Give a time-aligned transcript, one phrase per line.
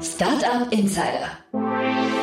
[0.00, 2.21] Startup Insider.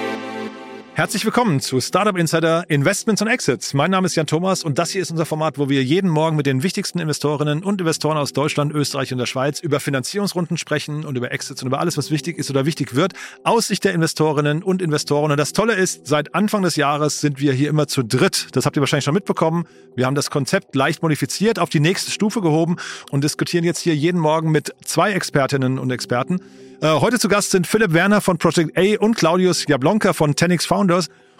[0.99, 3.73] Herzlich willkommen zu Startup Insider Investments und Exits.
[3.73, 6.35] Mein Name ist Jan Thomas und das hier ist unser Format, wo wir jeden Morgen
[6.35, 11.05] mit den wichtigsten Investorinnen und Investoren aus Deutschland, Österreich und der Schweiz über Finanzierungsrunden sprechen
[11.05, 13.13] und über Exits und über alles, was wichtig ist oder wichtig wird,
[13.45, 15.31] aus Sicht der Investorinnen und Investoren.
[15.31, 18.49] Und das Tolle ist, seit Anfang des Jahres sind wir hier immer zu dritt.
[18.51, 19.67] Das habt ihr wahrscheinlich schon mitbekommen.
[19.95, 22.75] Wir haben das Konzept leicht modifiziert, auf die nächste Stufe gehoben
[23.09, 26.41] und diskutieren jetzt hier jeden Morgen mit zwei Expertinnen und Experten.
[26.81, 30.65] Äh, heute zu Gast sind Philipp Werner von Project A und Claudius Jablonka von Tenix
[30.65, 30.88] Founders.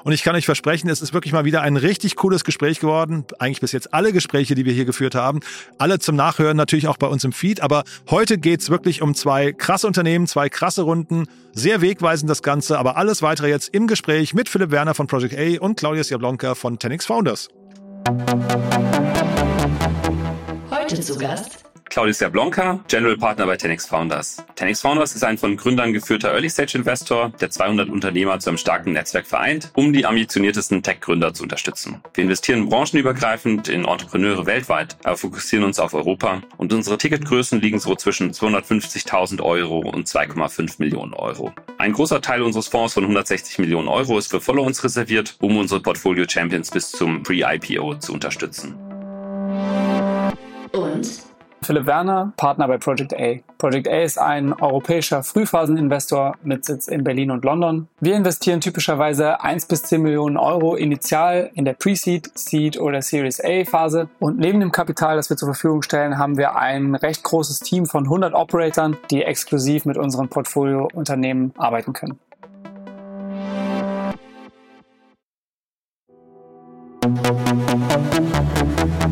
[0.04, 3.26] Und ich kann euch versprechen, es ist wirklich mal wieder ein richtig cooles Gespräch geworden.
[3.38, 5.42] Eigentlich bis jetzt alle Gespräche, die wir hier geführt haben.
[5.78, 7.62] Alle zum Nachhören natürlich auch bei uns im Feed.
[7.62, 11.26] Aber heute geht's wirklich um zwei krasse Unternehmen, zwei krasse Runden.
[11.54, 12.80] Sehr wegweisend das Ganze.
[12.80, 16.56] Aber alles weitere jetzt im Gespräch mit Philipp Werner von Project A und Claudius Jablonka
[16.56, 17.50] von Tenix Founders.
[20.72, 24.38] Heute zu Gast Claudius Jablonka, General Partner bei Tenix Founders.
[24.56, 29.26] Tenix Founders ist ein von Gründern geführter Early-Stage-Investor, der 200 Unternehmer zu einem starken Netzwerk
[29.26, 32.02] vereint, um die ambitioniertesten Tech-Gründer zu unterstützen.
[32.14, 37.80] Wir investieren branchenübergreifend in Entrepreneure weltweit, aber fokussieren uns auf Europa und unsere Ticketgrößen liegen
[37.80, 41.54] so zwischen 250.000 Euro und 2,5 Millionen Euro.
[41.80, 45.82] Ein großer Teil unseres Fonds von 160 Millionen Euro ist für Follow-ons reserviert, um unsere
[45.82, 48.76] Portfolio-Champions bis zum Pre-IPO zu unterstützen.
[50.72, 51.29] und
[51.70, 53.36] Philipp Werner, Partner bei Project A.
[53.60, 57.88] Project A ist ein europäischer Frühphaseninvestor mit Sitz in Berlin und London.
[58.00, 63.40] Wir investieren typischerweise 1 bis 10 Millionen Euro initial in der Pre-Seed, Seed oder Series
[63.40, 64.10] A Phase.
[64.18, 67.86] Und neben dem Kapital, das wir zur Verfügung stellen, haben wir ein recht großes Team
[67.86, 72.18] von 100 Operatoren, die exklusiv mit unseren Portfoliounternehmen arbeiten können.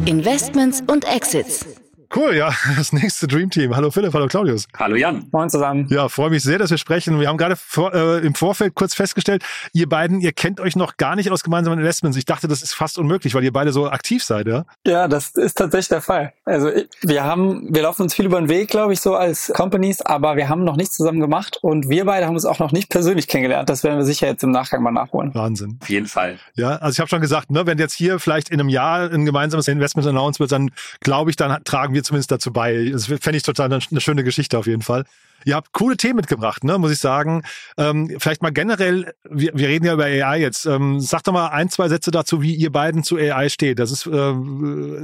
[0.08, 1.86] Investments und Exits.
[2.16, 3.75] Cool, ja, das nächste Dream Team.
[3.75, 4.66] Hallo Philipp, hallo Claudius.
[4.77, 5.27] Hallo Jan.
[5.31, 5.88] Moin zusammen.
[5.89, 7.19] Ja, freue mich sehr, dass wir sprechen.
[7.19, 9.43] Wir haben gerade vor, äh, im Vorfeld kurz festgestellt,
[9.73, 12.17] ihr beiden, ihr kennt euch noch gar nicht aus gemeinsamen Investments.
[12.17, 14.65] Ich dachte, das ist fast unmöglich, weil ihr beide so aktiv seid, ja?
[14.86, 16.32] Ja, das ist tatsächlich der Fall.
[16.45, 19.52] Also ich- wir haben, wir laufen uns viel über den Weg, glaube ich, so als
[19.53, 22.71] Companies, aber wir haben noch nichts zusammen gemacht und wir beide haben uns auch noch
[22.71, 23.67] nicht persönlich kennengelernt.
[23.70, 25.36] Das werden wir sicher jetzt im Nachgang mal nachholen.
[25.36, 25.77] Wahnsinn.
[25.82, 26.39] Auf jeden Fall.
[26.55, 29.26] Ja, also ich habe schon gesagt, ne, wenn jetzt hier vielleicht in einem Jahr ein
[29.26, 30.71] gemeinsames Investment announced wird, dann
[31.02, 32.89] glaube ich, dann tragen wir zumindest dazu bei.
[32.91, 35.05] Das fände ich total eine, eine schöne Geschichte auf jeden Fall.
[35.45, 37.43] Ihr habt coole Themen mitgebracht, ne, muss ich sagen.
[37.77, 40.65] Ähm, vielleicht mal generell, wir, wir reden ja über AI jetzt.
[40.65, 43.80] Ähm, sag doch mal ein, zwei Sätze dazu, wie ihr beiden zu AI steht.
[43.80, 44.33] Das ist, äh,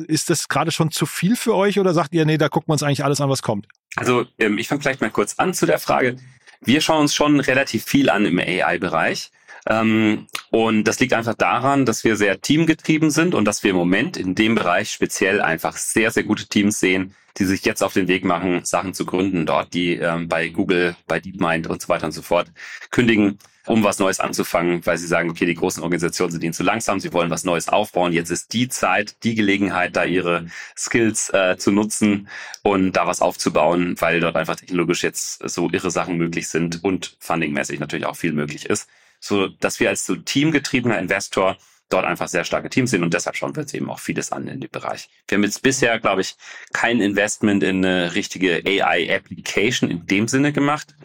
[0.07, 2.73] ist das gerade schon zu viel für euch oder sagt ihr, nee, da gucken wir
[2.73, 3.67] uns eigentlich alles an, was kommt?
[3.95, 6.17] Also ähm, ich fange vielleicht mal kurz an zu der Frage.
[6.61, 9.31] Wir schauen uns schon relativ viel an im AI-Bereich.
[9.67, 13.77] Ähm, und das liegt einfach daran, dass wir sehr teamgetrieben sind und dass wir im
[13.77, 17.93] Moment in dem Bereich speziell einfach sehr, sehr gute Teams sehen, die sich jetzt auf
[17.93, 21.89] den Weg machen, Sachen zu gründen dort, die ähm, bei Google, bei DeepMind und so
[21.89, 22.51] weiter und so fort
[22.91, 26.63] kündigen, um was Neues anzufangen, weil sie sagen, okay, die großen Organisationen sind ihnen zu
[26.63, 28.11] langsam, sie wollen was Neues aufbauen.
[28.11, 30.47] Jetzt ist die Zeit, die Gelegenheit, da ihre
[30.77, 32.27] Skills äh, zu nutzen
[32.61, 37.15] und da was aufzubauen, weil dort einfach technologisch jetzt so irre Sachen möglich sind und
[37.19, 38.89] fundingmäßig natürlich auch viel möglich ist,
[39.23, 41.57] so dass wir als so teamgetriebener Investor
[41.89, 44.47] dort einfach sehr starke Teams sind und deshalb schauen wir uns eben auch vieles an
[44.47, 45.09] in dem Bereich.
[45.27, 46.35] Wir haben jetzt bisher, glaube ich,
[46.73, 50.95] kein Investment in eine richtige AI-Application in dem Sinne gemacht,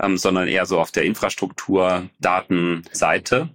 [0.00, 3.50] ähm, sondern eher so auf der Infrastruktur, Datenseite.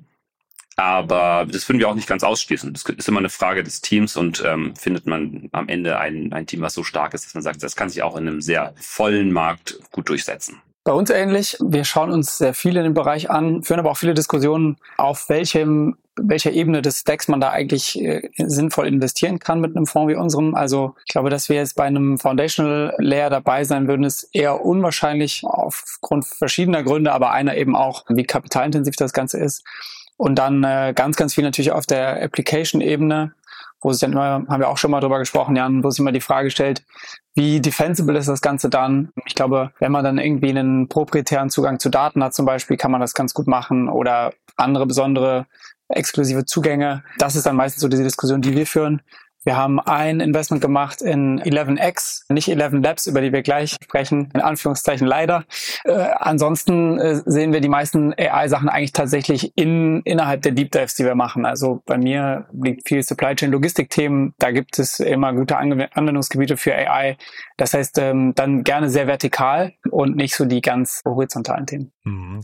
[0.75, 2.74] Aber das würden wir auch nicht ganz ausschließen.
[2.74, 6.47] Das ist immer eine Frage des Teams und ähm, findet man am Ende ein, ein
[6.47, 8.74] Team, was so stark ist, dass man sagt, das kann sich auch in einem sehr
[8.80, 10.62] vollen Markt gut durchsetzen.
[10.85, 11.57] Bei uns ähnlich.
[11.61, 15.29] Wir schauen uns sehr viel in dem Bereich an, führen aber auch viele Diskussionen, auf
[15.29, 20.11] welchem, welcher Ebene des Stacks man da eigentlich äh, sinnvoll investieren kann mit einem Fonds
[20.11, 20.55] wie unserem.
[20.55, 24.66] Also ich glaube, dass wir jetzt bei einem Foundational Layer dabei sein würden, ist eher
[24.66, 29.63] unwahrscheinlich aufgrund verschiedener Gründe, aber einer eben auch, wie kapitalintensiv das Ganze ist.
[30.17, 33.33] Und dann äh, ganz, ganz viel natürlich auf der Application-Ebene,
[33.83, 36.11] wo sich dann immer, haben wir auch schon mal drüber gesprochen, Jan, wo sich immer
[36.11, 36.83] die Frage stellt,
[37.35, 39.12] wie defensible ist das Ganze dann?
[39.25, 42.91] Ich glaube, wenn man dann irgendwie einen proprietären Zugang zu Daten hat zum Beispiel, kann
[42.91, 45.45] man das ganz gut machen oder andere besondere
[45.89, 47.03] exklusive Zugänge.
[47.18, 49.01] Das ist dann meistens so diese Diskussion, die wir führen.
[49.44, 54.30] Wir haben ein Investment gemacht in 11x, nicht 11 Labs, über die wir gleich sprechen,
[54.34, 55.45] in Anführungszeichen leider.
[55.84, 60.95] Äh, ansonsten äh, sehen wir die meisten AI-Sachen eigentlich tatsächlich in, innerhalb der Deep Dives,
[60.95, 61.45] die wir machen.
[61.45, 66.57] Also bei mir liegt viel Supply Chain Logistik-Themen, da gibt es immer gute Ange Anwendungsgebiete
[66.57, 67.18] für AI.
[67.57, 71.92] Das heißt, ähm, dann gerne sehr vertikal und nicht so die ganz horizontalen Themen.
[72.04, 72.42] Mhm.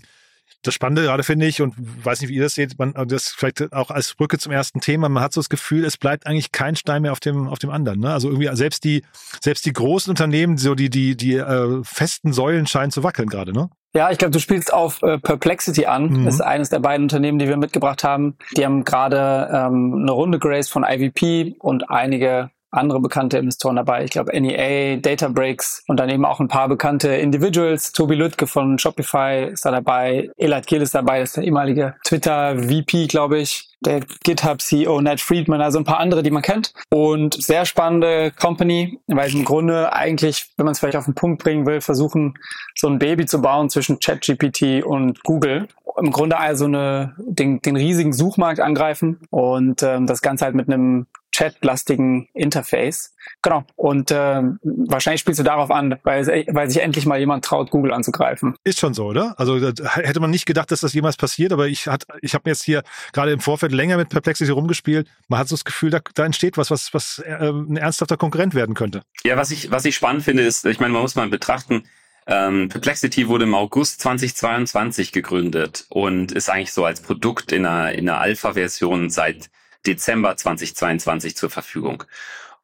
[0.63, 1.73] Das Spannende gerade finde ich und
[2.03, 5.07] weiß nicht, wie ihr das seht, man, das vielleicht auch als Brücke zum ersten Thema,
[5.07, 7.69] man hat so das Gefühl, es bleibt eigentlich kein Stein mehr auf dem, auf dem
[7.69, 7.99] anderen.
[7.99, 8.11] Ne?
[8.11, 9.03] Also irgendwie selbst die,
[9.41, 13.53] selbst die großen Unternehmen, so die, die, die äh, festen Säulen scheinen zu wackeln gerade,
[13.53, 13.69] ne?
[13.95, 16.09] Ja, ich glaube, du spielst auf äh, Perplexity an.
[16.09, 16.25] Mhm.
[16.25, 18.37] Das ist eines der beiden Unternehmen, die wir mitgebracht haben.
[18.55, 24.03] Die haben gerade ähm, eine Runde geraced von IVP und einige andere bekannte Investoren dabei.
[24.03, 27.91] Ich glaube NEA, Databricks und dann eben auch ein paar bekannte Individuals.
[27.91, 30.29] Tobi Lüttke von Shopify ist da dabei.
[30.37, 33.65] Elad Gil ist dabei, das ist der ehemalige Twitter-VP, glaube ich.
[33.81, 36.73] Der GitHub-CEO Ned Friedman, also ein paar andere, die man kennt.
[36.89, 41.41] Und sehr spannende Company, weil im Grunde eigentlich, wenn man es vielleicht auf den Punkt
[41.41, 42.37] bringen will, versuchen,
[42.75, 45.69] so ein Baby zu bauen zwischen ChatGPT und Google.
[45.97, 50.67] Im Grunde also eine, den, den riesigen Suchmarkt angreifen und ähm, das Ganze halt mit
[50.67, 51.07] einem
[51.39, 53.13] chatlastigen Interface.
[53.41, 53.63] Genau.
[53.75, 57.93] Und äh, wahrscheinlich spielst du darauf an, weil, weil sich endlich mal jemand traut, Google
[57.93, 58.55] anzugreifen.
[58.63, 59.35] Ist schon so, oder?
[59.37, 62.63] Also hätte man nicht gedacht, dass das jemals passiert, aber ich, hat, ich habe jetzt
[62.63, 62.83] hier
[63.13, 65.07] gerade im Vorfeld länger mit Perplexity rumgespielt.
[65.29, 68.53] Man hat so das Gefühl, da, da entsteht was, was, was äh, ein ernsthafter Konkurrent
[68.53, 69.01] werden könnte.
[69.23, 71.83] Ja, was ich, was ich spannend finde, ist, ich meine, man muss mal betrachten,
[72.27, 77.93] ähm, Perplexity wurde im August 2022 gegründet und ist eigentlich so als Produkt in einer,
[77.93, 79.49] in einer Alpha-Version seit
[79.85, 82.03] Dezember 2022 zur Verfügung.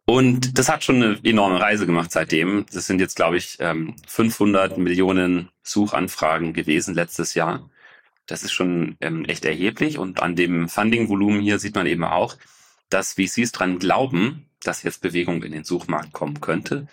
[0.05, 2.65] Und das hat schon eine enorme Reise gemacht seitdem.
[2.71, 3.57] Das sind jetzt, glaube ich,
[4.07, 7.69] 500 ähm, Millionen Suchanfragen gewesen letztes Jahr.
[8.27, 9.97] Das ist schon ähm, echt erheblich.
[9.97, 12.37] Und an dem Funding-Volumen hier sieht man eben auch,
[12.89, 16.87] dass VCs dran glauben, dass jetzt Bewegung in den Suchmarkt kommen könnte.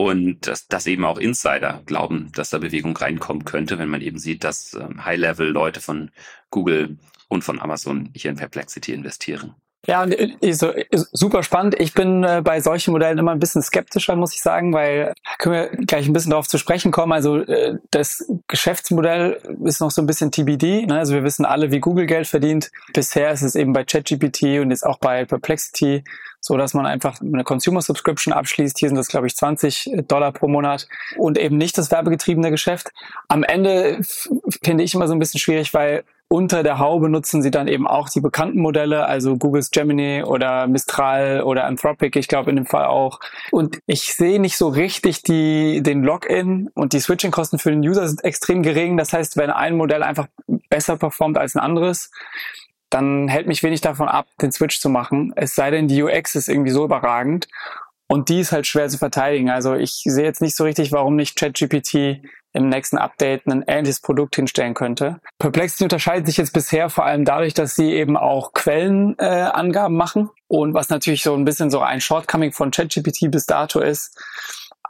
[0.00, 4.18] Und dass, dass eben auch Insider glauben, dass da Bewegung reinkommen könnte, wenn man eben
[4.18, 6.10] sieht, dass ähm, High-Level-Leute von
[6.48, 6.96] Google
[7.28, 9.54] und von Amazon hier in Perplexity investieren.
[9.86, 10.06] Ja,
[10.52, 10.72] so,
[11.12, 11.78] super spannend.
[11.78, 15.54] Ich bin äh, bei solchen Modellen immer ein bisschen skeptischer, muss ich sagen, weil können
[15.54, 17.12] wir gleich ein bisschen darauf zu sprechen kommen.
[17.12, 20.86] Also äh, das Geschäftsmodell ist noch so ein bisschen TBD.
[20.86, 20.98] Ne?
[20.98, 22.70] Also wir wissen alle, wie Google Geld verdient.
[22.94, 26.04] Bisher ist es eben bei ChatGPT und jetzt auch bei Perplexity
[26.40, 28.78] so, dass man einfach eine Consumer Subscription abschließt.
[28.78, 32.90] Hier sind das, glaube ich, 20 Dollar pro Monat und eben nicht das werbegetriebene Geschäft.
[33.28, 34.00] Am Ende
[34.62, 37.88] finde ich immer so ein bisschen schwierig, weil unter der Haube nutzen sie dann eben
[37.88, 42.66] auch die bekannten Modelle, also Googles Gemini oder Mistral oder Anthropic, ich glaube in dem
[42.66, 43.18] Fall auch.
[43.50, 48.06] Und ich sehe nicht so richtig die, den Login und die Switching-Kosten für den User
[48.06, 48.96] sind extrem gering.
[48.96, 50.28] Das heißt, wenn ein Modell einfach
[50.68, 52.12] besser performt als ein anderes,
[52.90, 55.32] dann hält mich wenig davon ab, den Switch zu machen.
[55.36, 57.48] Es sei denn, die UX ist irgendwie so überragend.
[58.08, 59.50] Und die ist halt schwer zu verteidigen.
[59.50, 62.20] Also ich sehe jetzt nicht so richtig, warum nicht ChatGPT
[62.52, 65.20] im nächsten Update ein ähnliches Produkt hinstellen könnte.
[65.38, 70.30] Perplexity unterscheidet sich jetzt bisher vor allem dadurch, dass sie eben auch Quellenangaben äh, machen
[70.48, 74.20] und was natürlich so ein bisschen so ein Shortcoming von ChatGPT bis dato ist.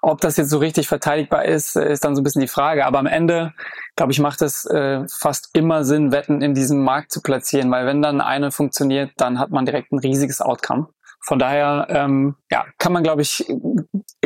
[0.02, 2.86] Ob das jetzt so richtig verteidigbar ist, ist dann so ein bisschen die Frage.
[2.86, 3.52] Aber am Ende,
[3.96, 7.86] glaube ich, macht es äh, fast immer Sinn, Wetten in diesem Markt zu platzieren, weil
[7.86, 10.88] wenn dann eine funktioniert, dann hat man direkt ein riesiges Outcome.
[11.22, 13.44] Von daher ähm, ja, kann man, glaube ich,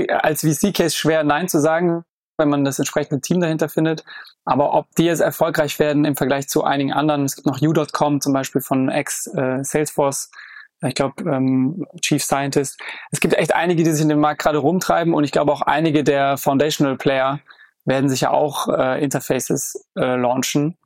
[0.09, 2.05] als VC-Case schwer Nein zu sagen
[2.37, 4.05] wenn man das entsprechende Team dahinter findet.
[4.45, 8.21] Aber ob die jetzt erfolgreich werden im Vergleich zu einigen anderen, es gibt noch U.com
[8.21, 10.37] zum Beispiel von ex-Salesforce, äh,
[10.85, 12.81] ich glaube ähm, Chief Scientist.
[13.11, 15.63] Es gibt echt einige, die sich in dem Markt gerade rumtreiben und ich glaube auch
[15.63, 17.41] einige der Foundational Player
[17.85, 20.77] werden sicher auch äh, Interfaces äh, launchen.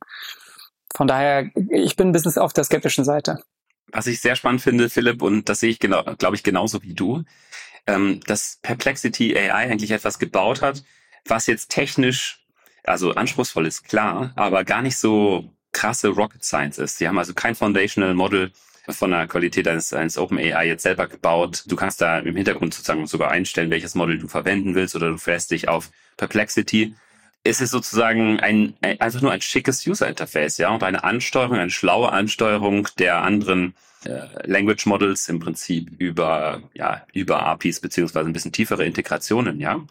[0.95, 3.39] Von daher, ich bin ein bisschen auf der skeptischen Seite.
[3.91, 6.93] Was ich sehr spannend finde, Philipp, und das sehe ich genau, glaube ich, genauso wie
[6.93, 7.23] du,
[7.87, 10.83] ähm, dass Perplexity AI eigentlich etwas gebaut hat,
[11.25, 12.45] was jetzt technisch,
[12.83, 16.97] also anspruchsvoll ist, klar, aber gar nicht so krasse Rocket Science ist.
[16.97, 18.51] Sie haben also kein Foundational Model
[18.97, 21.63] von der Qualität eines, eines OpenAI jetzt selber gebaut.
[21.67, 25.17] Du kannst da im Hintergrund sozusagen sogar einstellen, welches Model du verwenden willst oder du
[25.17, 26.95] fährst dich auf Perplexity.
[27.43, 31.57] Es ist sozusagen ein, ein einfach nur ein schickes User Interface, ja, und eine Ansteuerung,
[31.57, 38.29] eine schlaue Ansteuerung der anderen äh, Language Models im Prinzip über, ja, über APIs beziehungsweise
[38.29, 39.81] ein bisschen tiefere Integrationen, ja.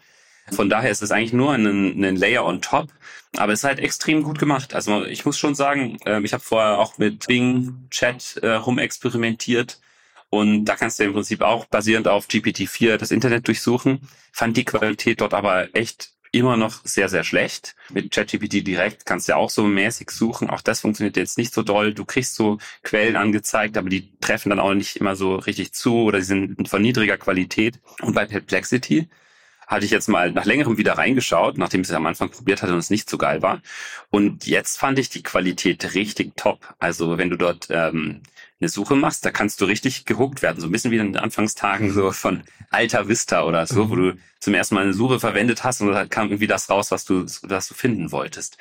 [0.51, 2.89] Von daher ist es eigentlich nur ein, ein Layer on top,
[3.37, 4.73] aber es ist halt extrem gut gemacht.
[4.73, 9.79] Also ich muss schon sagen, äh, ich habe vorher auch mit Bing Chat äh, rumexperimentiert
[10.29, 14.01] und da kannst du im Prinzip auch basierend auf GPT-4 das Internet durchsuchen.
[14.31, 17.75] Fand die Qualität dort aber echt immer noch sehr, sehr schlecht.
[17.91, 20.49] Mit ChatGPT direkt kannst du ja auch so mäßig suchen.
[20.49, 21.93] Auch das funktioniert jetzt nicht so doll.
[21.93, 26.03] Du kriegst so Quellen angezeigt, aber die treffen dann auch nicht immer so richtig zu
[26.03, 27.79] oder sie sind von niedriger Qualität.
[28.01, 29.09] Und bei Perplexity
[29.69, 32.73] hatte ich jetzt mal nach längerem wieder reingeschaut, nachdem ich es am Anfang probiert hatte
[32.73, 33.61] und es nicht so geil war.
[34.09, 36.73] Und jetzt fand ich die Qualität richtig top.
[36.79, 38.21] Also wenn du dort ähm,
[38.59, 40.59] eine Suche machst, da kannst du richtig gehuckt werden.
[40.59, 43.89] So ein bisschen wie in den Anfangstagen so von Alta Vista oder so, mhm.
[43.91, 46.89] wo du zum ersten Mal eine Suche verwendet hast und da kam irgendwie das raus,
[46.89, 48.57] was du, was du finden wolltest.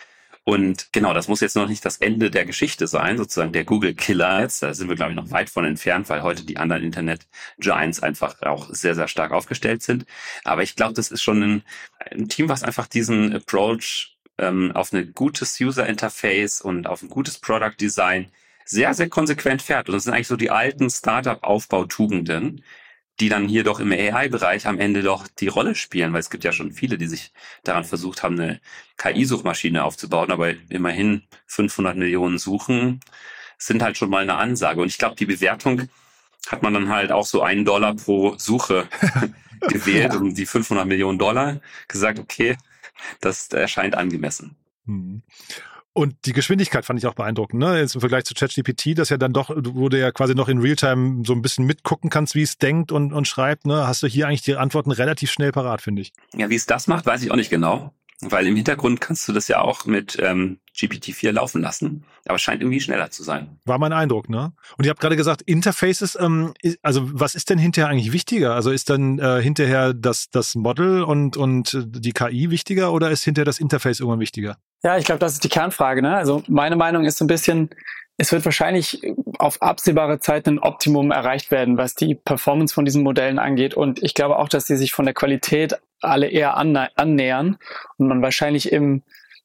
[0.48, 3.92] Und genau, das muss jetzt noch nicht das Ende der Geschichte sein, sozusagen der Google
[3.92, 4.62] Killer jetzt.
[4.62, 7.26] Da sind wir, glaube ich, noch weit von entfernt, weil heute die anderen Internet
[7.58, 10.06] Giants einfach auch sehr, sehr stark aufgestellt sind.
[10.44, 11.62] Aber ich glaube, das ist schon ein,
[11.98, 17.10] ein Team, was einfach diesen Approach ähm, auf ein gutes User Interface und auf ein
[17.10, 18.32] gutes Product Design
[18.64, 19.90] sehr, sehr konsequent fährt.
[19.90, 22.64] Und das sind eigentlich so die alten Startup-Aufbautugenden,
[23.20, 26.44] die dann hier doch im AI-Bereich am Ende doch die Rolle spielen, weil es gibt
[26.44, 27.32] ja schon viele, die sich
[27.64, 28.60] daran versucht haben, eine
[28.96, 33.00] KI-Suchmaschine aufzubauen, aber immerhin 500 Millionen Suchen
[33.56, 34.80] sind halt schon mal eine Ansage.
[34.80, 35.88] Und ich glaube, die Bewertung
[36.46, 38.88] hat man dann halt auch so einen Dollar pro Suche
[39.68, 40.18] gewählt ja.
[40.18, 42.56] um die 500 Millionen Dollar gesagt, okay,
[43.20, 44.56] das erscheint angemessen.
[44.84, 45.22] Mhm.
[45.98, 47.80] Und die Geschwindigkeit fand ich auch beeindruckend, ne?
[47.80, 50.60] Jetzt im Vergleich zu ChatGPT, das ja dann doch, wo du ja quasi noch in
[50.60, 53.84] Realtime so ein bisschen mitgucken kannst, wie es denkt und, und schreibt, ne?
[53.88, 56.12] Hast du hier eigentlich die Antworten relativ schnell parat, finde ich.
[56.36, 57.92] Ja, wie es das macht, weiß ich auch nicht genau.
[58.20, 62.42] Weil im Hintergrund kannst du das ja auch mit ähm, GPT-4 laufen lassen, aber es
[62.42, 63.58] scheint irgendwie schneller zu sein.
[63.64, 64.52] War mein Eindruck, ne?
[64.76, 68.54] Und ihr habt gerade gesagt, Interfaces, ähm, also was ist denn hinterher eigentlich wichtiger?
[68.56, 73.22] Also ist dann äh, hinterher das, das Model und, und die KI wichtiger oder ist
[73.22, 74.58] hinterher das Interface irgendwann wichtiger?
[74.82, 76.02] Ja, ich glaube, das ist die Kernfrage.
[76.02, 76.16] Ne?
[76.16, 77.70] Also meine Meinung ist so ein bisschen,
[78.16, 79.00] es wird wahrscheinlich
[79.38, 83.74] auf absehbare Zeit ein Optimum erreicht werden, was die Performance von diesen Modellen angeht.
[83.74, 87.58] Und ich glaube auch, dass die sich von der Qualität alle eher annähern
[87.96, 89.02] und man wahrscheinlich im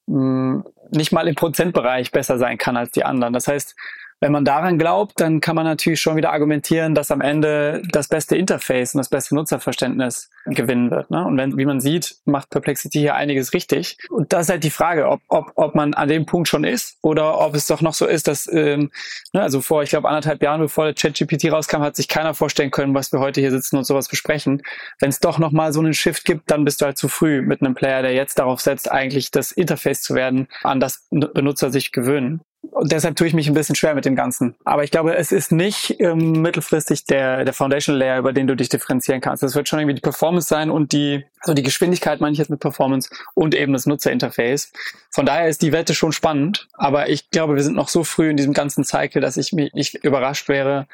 [0.08, 3.34] mh, nicht mal im Prozentbereich besser sein kann als die anderen.
[3.34, 3.76] Das heißt,
[4.24, 8.08] wenn man daran glaubt, dann kann man natürlich schon wieder argumentieren, dass am Ende das
[8.08, 11.12] beste Interface und das beste Nutzerverständnis gewinnen wird.
[11.12, 11.26] Ne?
[11.26, 13.98] Und wenn, wie man sieht, macht Perplexity hier einiges richtig.
[14.10, 17.00] Und das ist halt die Frage, ob, ob, ob man an dem Punkt schon ist
[17.02, 18.92] oder ob es doch noch so ist, dass, ähm,
[19.34, 22.96] ne, also vor, ich glaube, anderthalb Jahren, bevor ChatGPT rauskam, hat sich keiner vorstellen können,
[22.96, 24.62] was wir heute hier sitzen und sowas besprechen.
[25.02, 27.62] Wenn es doch nochmal so einen Shift gibt, dann bist du halt zu früh mit
[27.62, 31.92] einem Player, der jetzt darauf setzt, eigentlich das Interface zu werden, an das Benutzer sich
[31.92, 32.40] gewöhnen.
[32.72, 34.56] Und deshalb tue ich mich ein bisschen schwer mit dem Ganzen.
[34.64, 38.56] Aber ich glaube, es ist nicht ähm, mittelfristig der, der Foundation Layer, über den du
[38.56, 39.44] dich differenzieren kannst.
[39.44, 42.50] Es wird schon irgendwie die Performance sein und die, also die Geschwindigkeit meine ich jetzt
[42.50, 44.72] mit Performance und eben das Nutzerinterface.
[45.10, 46.68] Von daher ist die Wette schon spannend.
[46.74, 49.72] Aber ich glaube, wir sind noch so früh in diesem ganzen Cycle, dass ich mich
[49.74, 50.88] ich überrascht wäre,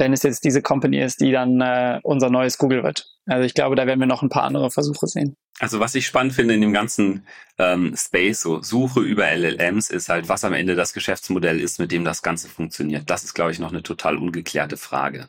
[0.00, 3.06] wenn es jetzt diese Company ist, die dann äh, unser neues Google wird.
[3.26, 5.36] Also ich glaube, da werden wir noch ein paar andere Versuche sehen.
[5.60, 7.26] Also was ich spannend finde in dem ganzen
[7.58, 11.92] ähm, Space, so Suche über LLMs, ist halt, was am Ende das Geschäftsmodell ist, mit
[11.92, 13.08] dem das Ganze funktioniert.
[13.10, 15.28] Das ist, glaube ich, noch eine total ungeklärte Frage.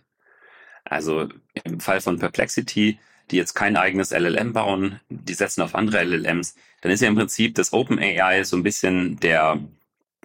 [0.85, 1.27] Also
[1.63, 2.97] im Fall von Perplexity,
[3.29, 7.15] die jetzt kein eigenes LLM bauen, die setzen auf andere LLMs, dann ist ja im
[7.15, 9.59] Prinzip das OpenAI so ein bisschen der,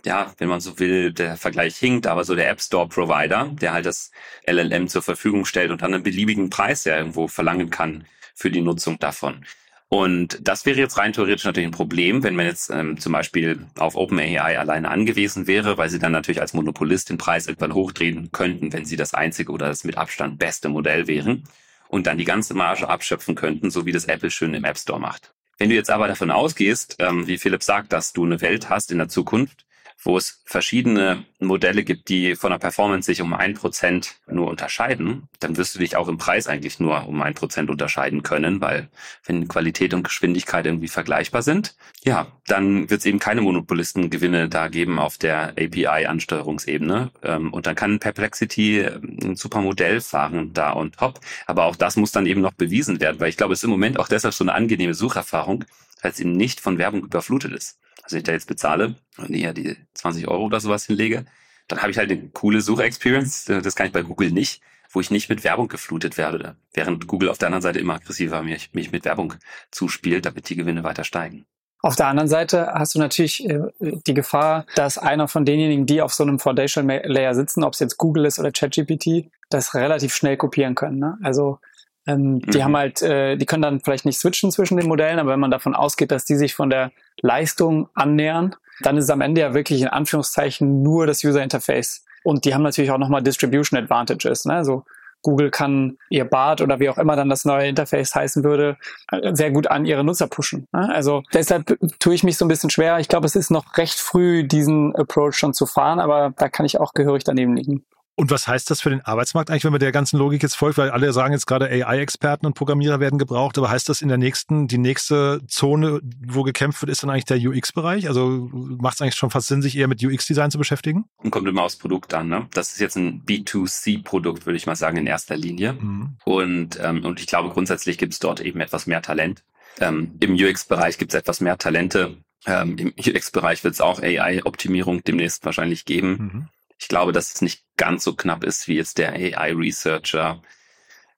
[0.05, 3.73] ja, wenn man so will, der Vergleich hinkt, aber so der App Store Provider, der
[3.73, 4.11] halt das
[4.47, 8.61] LLM zur Verfügung stellt und dann einen beliebigen Preis ja irgendwo verlangen kann für die
[8.61, 9.45] Nutzung davon.
[9.89, 13.67] Und das wäre jetzt rein theoretisch natürlich ein Problem, wenn man jetzt ähm, zum Beispiel
[13.79, 18.33] auf OpenAI alleine angewiesen wäre, weil sie dann natürlich als Monopolist den Preis irgendwann hochdrehen
[18.33, 21.45] könnten, wenn sie das einzige oder das mit Abstand beste Modell wären
[21.89, 24.99] und dann die ganze Marge abschöpfen könnten, so wie das Apple schön im App Store
[24.99, 25.33] macht.
[25.57, 28.91] Wenn du jetzt aber davon ausgehst, ähm, wie Philipp sagt, dass du eine Welt hast
[28.91, 29.66] in der Zukunft,
[30.03, 35.29] wo es verschiedene Modelle gibt, die von der Performance sich um ein Prozent nur unterscheiden,
[35.41, 38.89] dann wirst du dich auch im Preis eigentlich nur um ein Prozent unterscheiden können, weil
[39.25, 41.75] wenn Qualität und Geschwindigkeit irgendwie vergleichbar sind,
[42.05, 47.11] ja, dann wird es eben keine Monopolistengewinne da geben auf der API-Ansteuerungsebene.
[47.23, 51.21] Ähm, und dann kann Perplexity ähm, ein super Modell fahren da und top.
[51.47, 53.71] Aber auch das muss dann eben noch bewiesen werden, weil ich glaube, es ist im
[53.71, 55.65] Moment auch deshalb so eine angenehme Sucherfahrung,
[56.03, 59.53] weil es eben nicht von Werbung überflutet ist also ich da jetzt bezahle und eher
[59.53, 61.25] die 20 Euro oder sowas hinlege,
[61.67, 63.47] dann habe ich halt eine coole Suchexperience.
[63.47, 67.29] Das kann ich bei Google nicht, wo ich nicht mit Werbung geflutet werde, während Google
[67.29, 69.35] auf der anderen Seite immer aggressiver mich, mich mit Werbung
[69.73, 71.47] zuspielt, damit die Gewinne weiter steigen.
[71.83, 76.01] Auf der anderen Seite hast du natürlich äh, die Gefahr, dass einer von denjenigen, die
[76.01, 80.15] auf so einem Foundation Layer sitzen, ob es jetzt Google ist oder ChatGPT, das relativ
[80.15, 80.99] schnell kopieren können.
[80.99, 81.19] Ne?
[81.23, 81.59] Also
[82.07, 82.65] ähm, die mhm.
[82.65, 85.51] haben halt, äh, die können dann vielleicht nicht switchen zwischen den Modellen, aber wenn man
[85.51, 89.55] davon ausgeht, dass die sich von der Leistung annähern, dann ist es am Ende ja
[89.55, 92.05] wirklich in Anführungszeichen nur das User Interface.
[92.23, 94.45] Und die haben natürlich auch nochmal Distribution Advantages.
[94.45, 94.55] Ne?
[94.55, 94.85] Also
[95.23, 98.77] Google kann ihr Bart oder wie auch immer dann das neue Interface heißen würde,
[99.11, 100.69] äh, sehr gut an ihre Nutzer pushen.
[100.73, 100.89] Ne?
[100.93, 102.99] Also deshalb tue ich mich so ein bisschen schwer.
[103.01, 106.67] Ich glaube, es ist noch recht früh, diesen Approach schon zu fahren, aber da kann
[106.67, 107.85] ich auch gehörig daneben liegen.
[108.19, 110.79] Und was heißt das für den Arbeitsmarkt eigentlich, wenn man der ganzen Logik jetzt folgt?
[110.79, 114.17] Weil alle sagen jetzt gerade AI-Experten und Programmierer werden gebraucht, aber heißt das in der
[114.17, 118.09] nächsten, die nächste Zone, wo gekämpft wird, ist dann eigentlich der UX-Bereich?
[118.09, 121.05] Also macht es eigentlich schon fast Sinn, sich eher mit UX-Design zu beschäftigen?
[121.19, 122.49] Und kommt immer aufs Produkt an, ne?
[122.55, 125.75] Das ist jetzt ein B2C-Produkt, würde ich mal sagen, in erster Linie.
[125.75, 126.17] Mhm.
[126.25, 129.45] Und, ähm, und ich glaube, grundsätzlich gibt es dort eben etwas mehr Talent.
[129.79, 135.03] Ähm, Im UX-Bereich gibt es etwas mehr Talente, Ähm, Im UX-Bereich wird es auch AI-Optimierung
[135.03, 136.11] demnächst wahrscheinlich geben.
[136.11, 136.49] Mhm.
[136.79, 140.43] Ich glaube, dass es nicht ganz so knapp ist wie jetzt der AI-Researcher,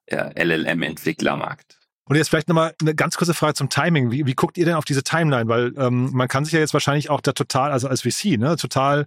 [0.07, 1.79] äh, LLM-Entwicklermarkt.
[2.05, 4.11] Und jetzt vielleicht nochmal eine ganz kurze Frage zum Timing.
[4.11, 5.49] Wie, wie guckt ihr denn auf diese Timeline?
[5.49, 8.57] Weil ähm, man kann sich ja jetzt wahrscheinlich auch da total, also als VC, ne,
[8.57, 9.07] total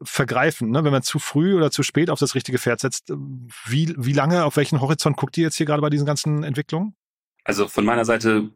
[0.00, 0.84] vergreifen, ne?
[0.84, 3.12] wenn man zu früh oder zu spät auf das richtige Pferd setzt.
[3.66, 6.94] Wie, wie lange, auf welchen Horizont guckt ihr jetzt hier gerade bei diesen ganzen Entwicklungen?
[7.44, 8.50] Also von meiner Seite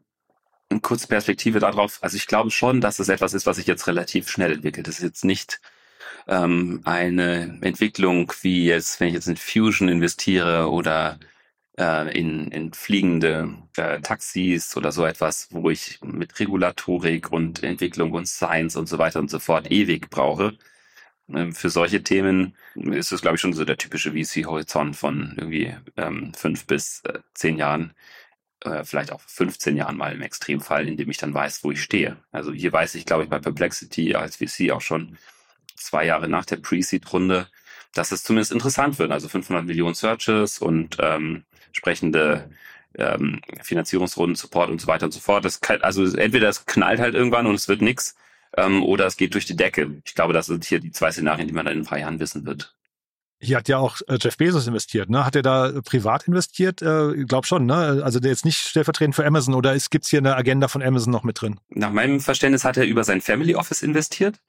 [0.69, 1.99] eine kurze Perspektive darauf.
[2.03, 4.89] Also ich glaube schon, dass es etwas ist, was sich jetzt relativ schnell entwickelt.
[4.89, 5.61] Das ist jetzt nicht
[6.29, 11.19] ähm, eine Entwicklung wie jetzt, wenn ich jetzt in Fusion investiere oder
[11.79, 18.13] äh, in, in fliegende äh, Taxis oder so etwas, wo ich mit Regulatorik und Entwicklung
[18.13, 20.57] und Science und so weiter und so fort ewig brauche.
[21.29, 25.75] Ähm, für solche Themen ist es, glaube ich, schon so der typische VC-Horizont von irgendwie
[25.97, 27.95] ähm, fünf bis äh, zehn Jahren,
[28.65, 31.83] äh, vielleicht auch 15 Jahren mal im Extremfall, in dem ich dann weiß, wo ich
[31.83, 32.17] stehe.
[32.33, 35.19] Also hier weiß ich, glaube ich, bei Perplexity als VC auch schon
[35.77, 37.49] zwei Jahre nach der Pre-Seed-Runde,
[37.95, 39.11] dass es zumindest interessant wird.
[39.11, 42.51] Also 500 Millionen Searches und ähm, entsprechende
[42.99, 45.45] ähm, Finanzierungsrunden, Support und so weiter und so fort.
[45.45, 48.17] Das kann, also entweder es knallt halt irgendwann und es wird nix,
[48.57, 50.01] ähm, oder es geht durch die Decke.
[50.05, 52.21] Ich glaube, das sind hier die zwei Szenarien, die man dann in ein paar Jahren
[52.21, 52.75] wissen wird.
[53.39, 55.27] Hier hat ja auch äh, Jeff Bezos investiert, ne?
[55.27, 56.81] Hat er da privat investiert?
[56.81, 58.01] Äh, ich glaube schon, ne?
[58.03, 61.13] Also der jetzt nicht stellvertretend für Amazon oder gibt es hier eine Agenda von Amazon
[61.13, 61.61] noch mit drin?
[61.69, 64.41] Nach meinem Verständnis hat er über sein Family Office investiert.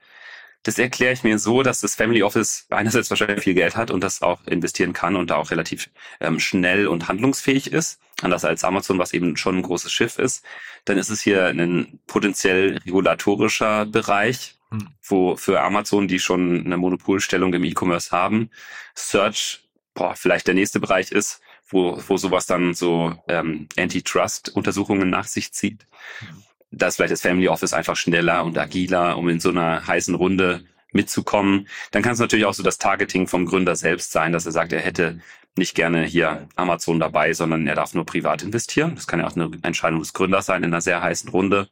[0.67, 4.03] Das erkläre ich mir so, dass das Family Office einerseits wahrscheinlich viel Geld hat und
[4.03, 8.65] das auch investieren kann und da auch relativ ähm, schnell und handlungsfähig ist, anders als
[8.65, 10.43] Amazon, was eben schon ein großes Schiff ist.
[10.83, 14.89] Dann ist es hier ein potenziell regulatorischer Bereich, hm.
[15.03, 18.50] wo für Amazon, die schon eine Monopolstellung im E-Commerce haben,
[18.93, 25.27] Search boah, vielleicht der nächste Bereich ist, wo, wo sowas dann so ähm, Antitrust-Untersuchungen nach
[25.27, 25.88] sich zieht.
[26.19, 30.15] Mhm da vielleicht das Family Office einfach schneller und agiler, um in so einer heißen
[30.15, 31.67] Runde mitzukommen.
[31.91, 34.74] Dann kann es natürlich auch so das Targeting vom Gründer selbst sein, dass er sagt,
[34.74, 35.19] er hätte
[35.55, 38.95] nicht gerne hier Amazon dabei, sondern er darf nur privat investieren.
[38.95, 41.69] Das kann ja auch eine Entscheidung des Gründers sein in einer sehr heißen Runde.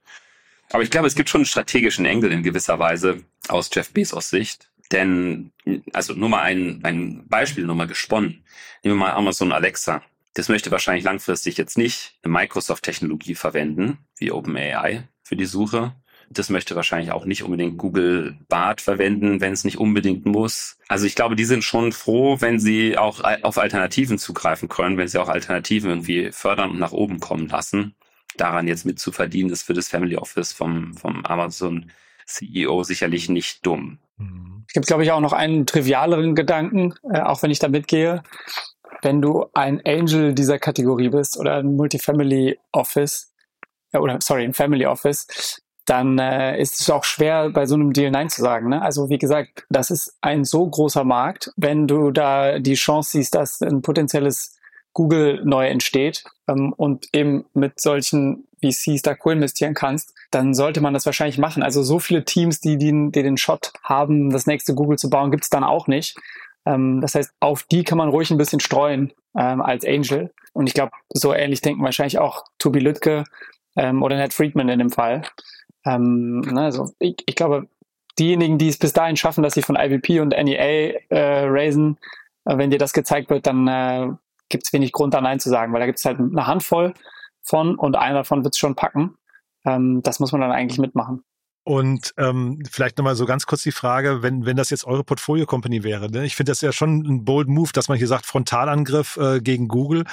[0.72, 4.30] Aber ich glaube, es gibt schon einen strategischen Engel in gewisser Weise aus Jeff Bezos
[4.30, 4.70] Sicht.
[4.92, 5.52] Denn,
[5.94, 8.44] also nur mal ein, ein Beispiel, nur mal gesponnen.
[8.84, 10.02] Nehmen wir mal Amazon Alexa.
[10.36, 15.96] Das möchte wahrscheinlich langfristig jetzt nicht eine Microsoft-Technologie verwenden, wie OpenAI für die Suche.
[16.30, 20.78] Das möchte wahrscheinlich auch nicht unbedingt Google Bart verwenden, wenn es nicht unbedingt muss.
[20.90, 25.08] Also ich glaube, die sind schon froh, wenn sie auch auf Alternativen zugreifen können, wenn
[25.08, 27.96] sie auch Alternativen irgendwie fördern und nach oben kommen lassen.
[28.36, 31.92] Daran jetzt mitzuverdienen, ist für das Family Office vom, vom Amazon
[32.26, 34.00] CEO sicherlich nicht dumm.
[34.68, 38.24] Es gibt, glaube ich, auch noch einen trivialeren Gedanken, äh, auch wenn ich da mitgehe
[39.02, 43.34] wenn du ein Angel dieser Kategorie bist oder ein Multifamily Office,
[43.92, 47.94] äh, oder sorry, ein Family Office, dann äh, ist es auch schwer, bei so einem
[47.94, 48.70] Deal Nein zu sagen.
[48.70, 48.82] Ne?
[48.82, 51.52] Also wie gesagt, das ist ein so großer Markt.
[51.58, 54.58] Wenn du da die Chance siehst, dass ein potenzielles
[54.94, 60.94] Google neu entsteht ähm, und eben mit solchen VCs da co-investieren kannst, dann sollte man
[60.94, 61.62] das wahrscheinlich machen.
[61.62, 65.32] Also so viele Teams, die, die, die den Shot haben, das nächste Google zu bauen,
[65.32, 66.18] gibt es dann auch nicht.
[66.66, 70.34] Ähm, das heißt, auf die kann man ruhig ein bisschen streuen ähm, als Angel.
[70.54, 73.24] Und ich glaube, so ähnlich denken wahrscheinlich auch Tobi Lütke
[73.76, 75.24] ähm, oder Ned Friedman in dem Fall.
[75.86, 77.68] Ähm, ne, also ich, ich glaube,
[78.18, 81.98] diejenigen, die es bis dahin schaffen, dass sie von IVP und NEA äh, raisen,
[82.46, 84.08] äh, wenn dir das gezeigt wird, dann äh,
[84.50, 86.94] gibt es wenig Grund, da Nein zu sagen, weil da gibt es halt eine Handvoll
[87.42, 89.16] von und einer davon wird es schon packen.
[89.66, 91.24] Ähm, das muss man dann eigentlich mitmachen.
[91.68, 95.84] Und ähm, vielleicht nochmal so ganz kurz die Frage, wenn, wenn das jetzt eure Portfolio-Company
[95.84, 96.12] wäre.
[96.12, 96.24] Ne?
[96.24, 99.68] Ich finde das ja schon ein bold Move, dass man hier sagt, Frontalangriff äh, gegen
[99.68, 100.04] Google.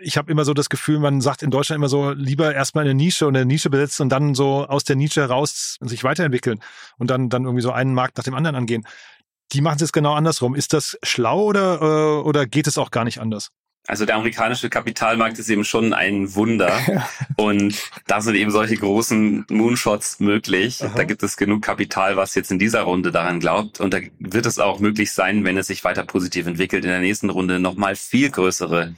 [0.00, 2.94] Ich habe immer so das Gefühl, man sagt in Deutschland immer so, lieber erstmal eine
[2.94, 6.60] Nische und eine Nische besetzen und dann so aus der Nische heraus sich weiterentwickeln
[6.96, 8.86] und dann, dann irgendwie so einen Markt nach dem anderen angehen.
[9.50, 10.54] Die machen es jetzt genau andersrum.
[10.54, 13.50] Ist das schlau oder, äh, oder geht es auch gar nicht anders?
[13.88, 16.78] Also der amerikanische Kapitalmarkt ist eben schon ein Wunder
[17.36, 20.84] und da sind eben solche großen Moonshots möglich.
[20.84, 20.92] Aha.
[20.94, 24.44] Da gibt es genug Kapital, was jetzt in dieser Runde daran glaubt und da wird
[24.44, 27.96] es auch möglich sein, wenn es sich weiter positiv entwickelt, in der nächsten Runde nochmal
[27.96, 28.94] viel größere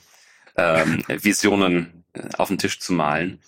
[0.56, 3.38] ähm, Visionen äh, auf den Tisch zu malen.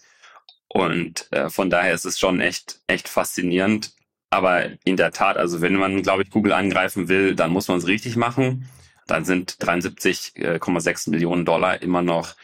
[0.68, 3.92] Und äh, von daher ist es schon echt, echt faszinierend.
[4.30, 7.78] Aber in der Tat, also wenn man, glaube ich, Google angreifen will, dann muss man
[7.78, 8.68] es richtig machen
[9.06, 12.34] dann sind 73,6 Millionen Dollar immer noch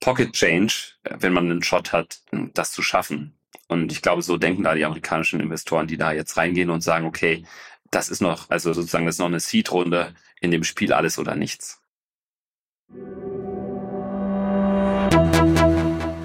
[0.00, 0.74] Pocket Change,
[1.04, 2.20] wenn man einen Shot hat,
[2.54, 3.34] das zu schaffen.
[3.68, 7.06] Und ich glaube, so denken da die amerikanischen Investoren, die da jetzt reingehen und sagen,
[7.06, 7.44] okay,
[7.90, 11.36] das ist noch, also sozusagen, das ist noch eine Seed-Runde in dem Spiel alles oder
[11.36, 11.80] nichts.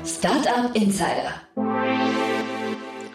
[0.03, 1.46] Startup Insider.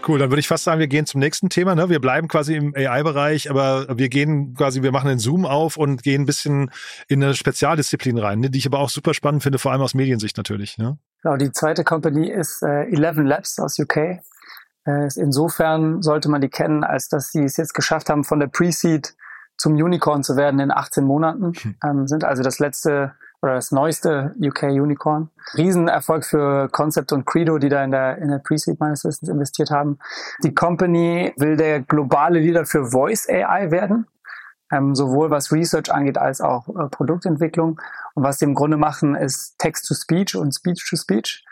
[0.06, 1.74] Cool, dann würde ich fast sagen, wir gehen zum nächsten Thema.
[1.74, 1.88] Ne?
[1.88, 6.02] Wir bleiben quasi im AI-Bereich, aber wir gehen quasi, wir machen den Zoom auf und
[6.02, 6.70] gehen ein bisschen
[7.08, 8.50] in eine Spezialdisziplin rein, ne?
[8.50, 10.76] die ich aber auch super spannend finde, vor allem aus Mediensicht natürlich.
[10.78, 10.98] Ne?
[11.22, 13.96] Genau, die zweite Company ist äh, Eleven Labs aus UK.
[13.96, 18.48] Äh, insofern sollte man die kennen, als dass sie es jetzt geschafft haben, von der
[18.48, 19.14] Pre-Seed
[19.56, 21.52] zum Unicorn zu werden in 18 Monaten.
[21.54, 21.76] Hm.
[21.84, 25.30] Ähm, sind also das letzte oder das neueste UK Unicorn.
[25.56, 29.70] Riesenerfolg für Concept und Credo, die da in der, in der Pre-Seed meines Wissens investiert
[29.70, 29.98] haben.
[30.44, 34.06] Die Company will der globale Leader für Voice AI werden.
[34.70, 37.80] Ähm, sowohl was Research angeht als auch äh, Produktentwicklung.
[38.14, 41.44] Und was sie im Grunde machen, ist Text-to-Speech und Speech-to-Speech.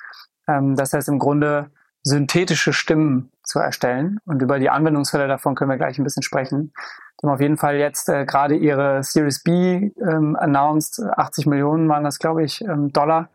[0.48, 1.70] Ähm, das heißt im Grunde
[2.02, 4.18] synthetische Stimmen zu erstellen.
[4.24, 6.72] Und über die Anwendungsfälle davon können wir gleich ein bisschen sprechen.
[7.20, 11.02] Die haben auf jeden Fall jetzt äh, gerade ihre Series B ähm, announced.
[11.16, 13.28] 80 Millionen waren das, glaube ich, ähm, Dollar.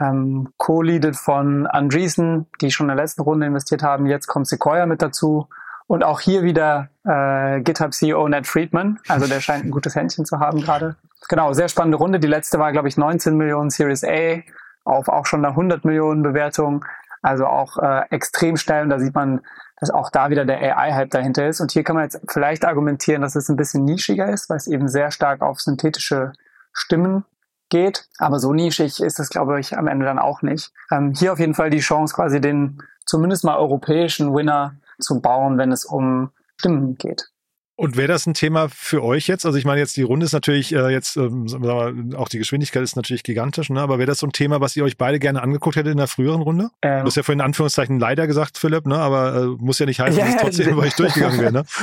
[0.00, 4.06] Ähm, Co-leaded von Andreessen, die schon in der letzten Runde investiert haben.
[4.06, 5.48] Jetzt kommt Sequoia mit dazu.
[5.86, 8.98] Und auch hier wieder äh, GitHub CEO Ned Friedman.
[9.08, 10.96] Also der scheint ein gutes Händchen zu haben gerade.
[11.28, 12.18] Genau, sehr spannende Runde.
[12.18, 14.42] Die letzte war, glaube ich, 19 Millionen Series A
[14.84, 16.84] auf auch schon eine 100 Millionen Bewertung.
[17.24, 19.40] Also auch äh, extrem schnell und da sieht man,
[19.80, 21.58] dass auch da wieder der AI-Hype dahinter ist.
[21.62, 24.66] Und hier kann man jetzt vielleicht argumentieren, dass es ein bisschen nischiger ist, weil es
[24.66, 26.32] eben sehr stark auf synthetische
[26.74, 27.24] Stimmen
[27.70, 28.08] geht.
[28.18, 30.70] Aber so nischig ist es, glaube ich, am Ende dann auch nicht.
[30.92, 35.56] Ähm, hier auf jeden Fall die Chance, quasi den zumindest mal europäischen Winner zu bauen,
[35.56, 37.30] wenn es um Stimmen geht.
[37.76, 39.44] Und wäre das ein Thema für euch jetzt?
[39.44, 42.84] Also ich meine jetzt, die Runde ist natürlich äh, jetzt, ähm, wir, auch die Geschwindigkeit
[42.84, 43.80] ist natürlich gigantisch, ne?
[43.80, 46.06] aber wäre das so ein Thema, was ihr euch beide gerne angeguckt hättet in der
[46.06, 46.70] früheren Runde?
[46.82, 48.96] Ähm, du hast ja vorhin in Anführungszeichen leider gesagt, Philipp, ne?
[48.96, 51.52] aber äh, muss ja nicht heißen, ja, dass es trotzdem über euch durchgegangen wäre.
[51.52, 51.64] Ne?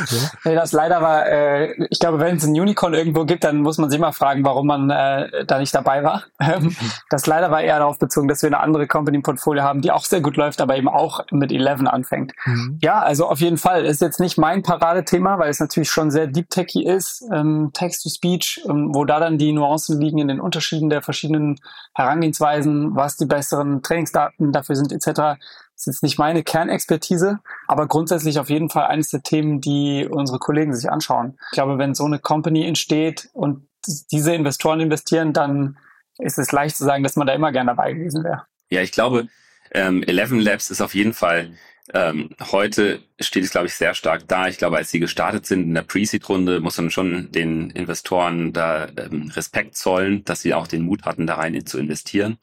[0.45, 0.56] Ja.
[0.56, 3.89] das leider war, äh, ich glaube, wenn es ein Unicorn irgendwo gibt, dann muss man
[3.89, 6.23] sich mal fragen, warum man äh, da nicht dabei war.
[6.41, 6.75] Ähm,
[7.10, 9.91] das leider war eher darauf bezogen, dass wir eine andere Company im Portfolio haben, die
[9.91, 12.34] auch sehr gut läuft, aber eben auch mit 11 anfängt.
[12.45, 12.80] Mhm.
[12.82, 13.86] Ja, also auf jeden Fall.
[13.86, 18.65] Ist jetzt nicht mein Paradethema, weil es natürlich schon sehr deep techy ist, ähm, Text-to-Speech,
[18.70, 21.60] ähm, wo da dann die Nuancen liegen in den Unterschieden der verschiedenen
[21.94, 25.39] Herangehensweisen, was die besseren Trainingsdaten dafür sind etc.
[25.76, 30.39] ist jetzt nicht meine Kernexpertise, aber grundsätzlich auf jeden Fall eines der Themen, die unsere
[30.39, 31.38] Kollegen sich anschauen.
[31.52, 33.67] Ich glaube, wenn so eine Company entsteht und
[34.12, 35.78] diese Investoren investieren, dann
[36.17, 38.46] ist es leicht zu sagen, dass man da immer gerne dabei gewesen wäre.
[38.70, 39.28] Ja, ich glaube,
[39.72, 41.52] ähm, Eleven Labs ist auf jeden Fall
[41.94, 44.48] ähm, heute steht es, glaube ich, sehr stark da.
[44.48, 48.88] Ich glaube, als sie gestartet sind in der Pre-Seed-Runde, muss man schon den Investoren da
[48.98, 52.38] ähm, Respekt zollen, dass sie auch den Mut hatten, da rein zu investieren.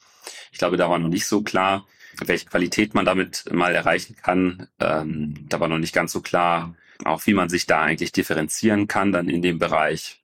[0.52, 1.86] Ich glaube, da war noch nicht so klar,
[2.24, 4.68] welche Qualität man damit mal erreichen kann.
[4.80, 6.74] Ähm, da war noch nicht ganz so klar,
[7.04, 10.22] auch wie man sich da eigentlich differenzieren kann dann in dem Bereich.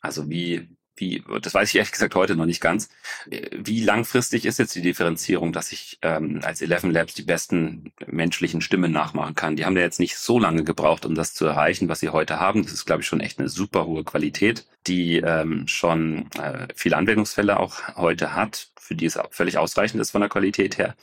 [0.00, 2.88] Also wie wie, das weiß ich ehrlich gesagt heute noch nicht ganz.
[3.26, 8.60] Wie langfristig ist jetzt die Differenzierung, dass ich ähm, als Eleven Labs die besten menschlichen
[8.60, 9.56] Stimmen nachmachen kann?
[9.56, 12.38] Die haben ja jetzt nicht so lange gebraucht, um das zu erreichen, was sie heute
[12.38, 12.62] haben.
[12.62, 16.96] Das ist, glaube ich, schon echt eine super hohe Qualität, die ähm, schon äh, viele
[16.96, 20.94] Anwendungsfälle auch heute hat, für die es völlig ausreichend ist von der Qualität her.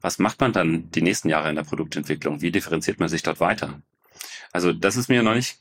[0.00, 2.42] Was macht man dann die nächsten Jahre in der Produktentwicklung?
[2.42, 3.80] Wie differenziert man sich dort weiter?
[4.52, 5.58] Also das ist mir noch nicht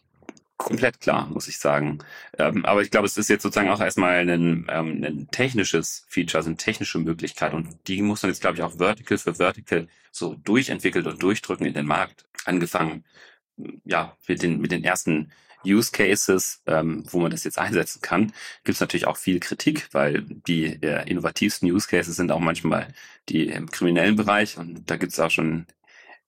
[0.58, 2.00] komplett klar, muss ich sagen.
[2.38, 6.38] Ähm, aber ich glaube, es ist jetzt sozusagen auch erstmal ein, ähm, ein technisches Feature,
[6.40, 7.54] also eine technische Möglichkeit.
[7.54, 11.66] Und die muss man jetzt, glaube ich, auch Vertical für Vertical so durchentwickelt und durchdrücken
[11.66, 12.26] in den Markt.
[12.46, 13.04] Angefangen,
[13.86, 15.32] ja, mit den, mit den ersten
[15.66, 18.28] Use Cases, ähm, wo man das jetzt einsetzen kann,
[18.64, 22.88] gibt es natürlich auch viel Kritik, weil die äh, innovativsten Use Cases sind auch manchmal
[23.30, 25.66] die im kriminellen Bereich und da gibt es auch schon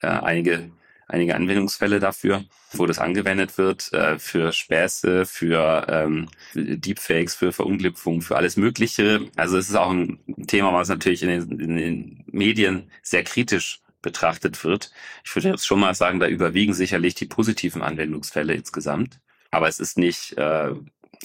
[0.02, 0.72] äh, einige
[1.08, 2.44] einige Anwendungsfälle dafür,
[2.74, 9.30] wo das angewendet wird, äh, für Späße, für ähm, Deepfakes, für Verunglückung, für alles Mögliche.
[9.36, 13.82] Also es ist auch ein Thema, was natürlich in den, in den Medien sehr kritisch
[14.02, 14.92] betrachtet wird.
[15.24, 19.20] Ich würde jetzt schon mal sagen, da überwiegen sicherlich die positiven Anwendungsfälle insgesamt.
[19.50, 20.72] Aber es ist nicht, äh,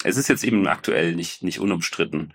[0.04, 2.34] es ist jetzt eben aktuell nicht, nicht unumstritten.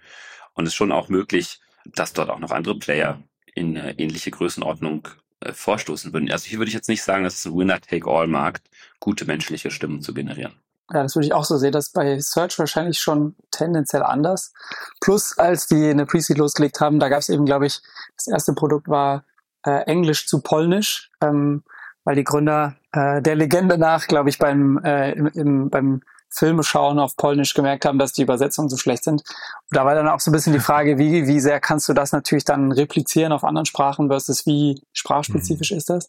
[0.54, 3.24] Und es ist schon auch möglich, dass dort auch noch andere Player
[3.56, 5.08] in äh, ähnliche Größenordnung
[5.40, 6.32] äh, vorstoßen würden.
[6.32, 8.70] Also hier würde ich jetzt nicht sagen, dass es ein Winner-Take-All-Markt,
[9.00, 10.54] gute menschliche Stimmen zu generieren.
[10.94, 11.74] Ja, das würde ich auch so sehen.
[11.74, 14.54] Das bei Search wahrscheinlich schon tendenziell anders.
[15.02, 17.82] Plus, als die eine Pre-Seed losgelegt haben, da gab es eben, glaube ich,
[18.16, 19.26] das erste Produkt war
[19.66, 21.64] äh, Englisch zu Polnisch, ähm,
[22.06, 26.64] weil die Gründer äh, der Legende nach, glaube ich, beim, äh, im, im, beim Filme
[26.64, 29.22] schauen auf Polnisch gemerkt haben, dass die Übersetzungen so schlecht sind.
[29.22, 31.94] Und da war dann auch so ein bisschen die Frage, wie, wie sehr kannst du
[31.94, 35.78] das natürlich dann replizieren auf anderen Sprachen versus wie sprachspezifisch mhm.
[35.78, 36.08] ist das?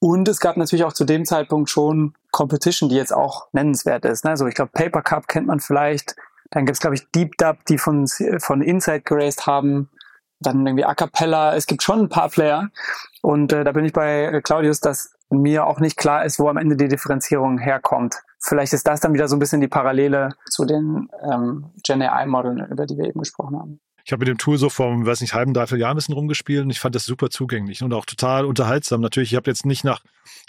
[0.00, 4.24] Und es gab natürlich auch zu dem Zeitpunkt schon Competition, die jetzt auch nennenswert ist.
[4.24, 4.30] Ne?
[4.30, 6.16] Also ich glaube, Paper Cup kennt man vielleicht.
[6.50, 8.06] Dann gibt es, glaube ich, Deep Dub, die von,
[8.38, 9.90] von Inside geraced haben.
[10.40, 11.54] Dann irgendwie A Cappella.
[11.54, 12.70] Es gibt schon ein paar Player.
[13.20, 16.56] Und äh, da bin ich bei Claudius, dass mir auch nicht klar ist, wo am
[16.56, 18.16] Ende die Differenzierung herkommt.
[18.42, 22.66] Vielleicht ist das dann wieder so ein bisschen die Parallele zu den ähm, Gen AI-Modeln,
[22.70, 23.80] über die wir eben gesprochen haben.
[24.04, 26.64] Ich habe mit dem Tool so vor, weiß nicht, halben, dreiviertel Jahr ein bisschen rumgespielt
[26.64, 29.00] und ich fand das super zugänglich und auch total unterhaltsam.
[29.00, 30.00] Natürlich, ich habe jetzt nicht nach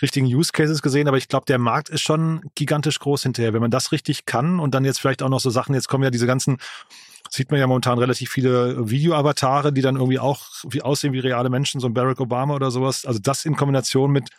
[0.02, 3.54] richtigen Use Cases gesehen, aber ich glaube, der Markt ist schon gigantisch groß hinterher.
[3.54, 6.04] Wenn man das richtig kann und dann jetzt vielleicht auch noch so Sachen, jetzt kommen
[6.04, 6.58] ja diese ganzen
[7.30, 11.50] sieht man ja momentan relativ viele Video-Avatare, die dann irgendwie auch wie aussehen wie reale
[11.50, 13.06] Menschen, so ein Barack Obama oder sowas.
[13.06, 14.30] Also das in Kombination mit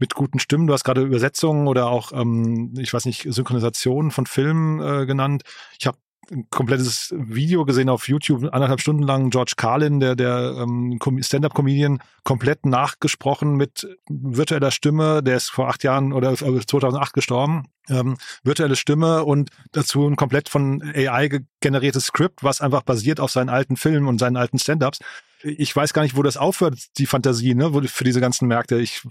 [0.00, 0.66] mit guten Stimmen.
[0.66, 5.42] Du hast gerade Übersetzungen oder auch, ähm, ich weiß nicht, Synchronisation von Filmen äh, genannt.
[5.78, 5.98] Ich habe
[6.30, 12.00] ein komplettes Video gesehen auf YouTube, anderthalb Stunden lang George Carlin, der, der ähm, Stand-up-Comedian,
[12.24, 15.22] komplett nachgesprochen mit virtueller Stimme.
[15.22, 17.64] Der ist vor acht Jahren oder 2008 äh, gestorben.
[17.88, 23.32] Ähm, virtuelle Stimme und dazu ein komplett von AI generiertes Skript, was einfach basiert auf
[23.32, 25.00] seinen alten Filmen und seinen alten Stand-ups.
[25.42, 28.76] Ich weiß gar nicht, wo das aufhört, die Fantasie, ne, für diese ganzen Märkte.
[28.76, 29.02] Ich,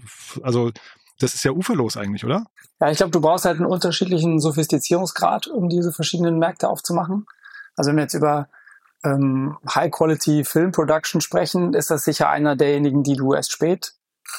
[0.42, 0.70] also
[1.18, 2.46] das ist ja uferlos eigentlich, oder?
[2.80, 7.26] Ja, ich glaube, du brauchst halt einen unterschiedlichen Sophistizierungsgrad, um diese verschiedenen Märkte aufzumachen.
[7.76, 8.48] Also wenn wir jetzt über
[9.04, 13.92] ähm, High-Quality Film Production sprechen, ist das sicher einer derjenigen, die du erst spät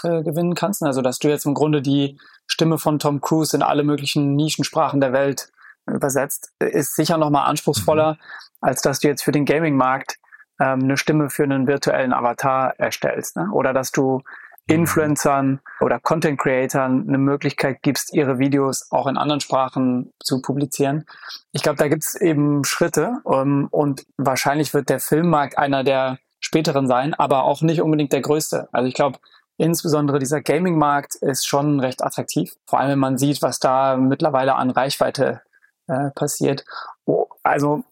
[0.03, 0.81] äh, gewinnen kannst.
[0.83, 5.01] Also dass du jetzt im Grunde die Stimme von Tom Cruise in alle möglichen Nischensprachen
[5.01, 5.51] der Welt
[5.87, 8.19] übersetzt, ist sicher nochmal anspruchsvoller, mhm.
[8.61, 10.17] als dass du jetzt für den Gaming-Markt
[10.61, 13.35] ähm, eine Stimme für einen virtuellen Avatar erstellst.
[13.35, 13.49] Ne?
[13.51, 14.21] Oder dass du
[14.67, 21.05] Influencern oder Content Creatern eine Möglichkeit gibst, ihre Videos auch in anderen Sprachen zu publizieren.
[21.51, 25.83] Ich glaube, da gibt es eben Schritte um, ähm, und wahrscheinlich wird der Filmmarkt einer
[25.83, 28.69] der späteren sein, aber auch nicht unbedingt der größte.
[28.71, 29.19] Also ich glaube,
[29.57, 34.55] insbesondere dieser Gaming-Markt ist schon recht attraktiv, vor allem wenn man sieht, was da mittlerweile
[34.55, 35.41] an Reichweite
[35.87, 36.65] äh, passiert.
[37.05, 37.83] Oh, also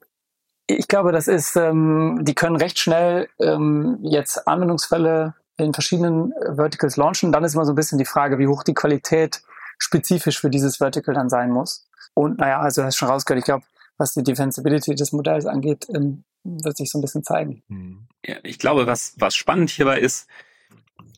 [0.70, 6.56] ich glaube, das ist, ähm, die können recht schnell ähm, jetzt Anwendungsfälle in verschiedenen äh,
[6.56, 7.32] Verticals launchen.
[7.32, 9.42] Dann ist immer so ein bisschen die Frage, wie hoch die Qualität
[9.80, 11.88] spezifisch für dieses Vertical dann sein muss.
[12.14, 13.66] Und naja, also hast schon rausgehört, ich glaube,
[13.98, 17.64] was die Defensibility des Modells angeht, ähm, wird sich so ein bisschen zeigen.
[17.68, 18.08] Hm.
[18.26, 20.28] Ja, ich glaube, was, was spannend hierbei ist,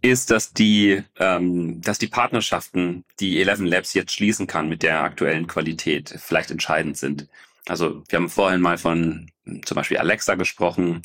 [0.02, 5.04] ist, dass die, ähm, dass die Partnerschaften, die Eleven Labs jetzt schließen kann mit der
[5.04, 7.28] aktuellen Qualität, vielleicht entscheidend sind.
[7.68, 9.30] Also wir haben vorhin mal von
[9.66, 11.02] zum Beispiel Alexa gesprochen,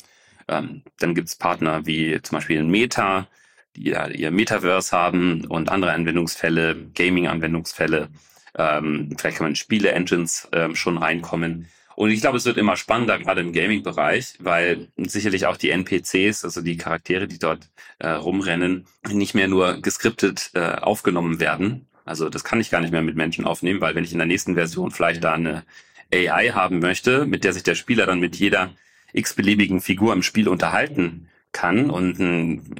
[0.47, 3.27] ähm, dann gibt es Partner wie zum Beispiel Meta,
[3.75, 8.09] die ja ihr Metaverse haben und andere Anwendungsfälle, Gaming-Anwendungsfälle.
[8.57, 11.67] Ähm, vielleicht kann man in Spiele-Engines ähm, schon reinkommen.
[11.95, 16.43] Und ich glaube, es wird immer spannender, gerade im Gaming-Bereich, weil sicherlich auch die NPCs,
[16.43, 21.87] also die Charaktere, die dort äh, rumrennen, nicht mehr nur geskriptet äh, aufgenommen werden.
[22.05, 24.27] Also das kann ich gar nicht mehr mit Menschen aufnehmen, weil wenn ich in der
[24.27, 25.63] nächsten Version vielleicht da eine
[26.13, 28.71] AI haben möchte, mit der sich der Spieler dann mit jeder
[29.13, 32.79] x-beliebigen Figur im Spiel unterhalten kann und einen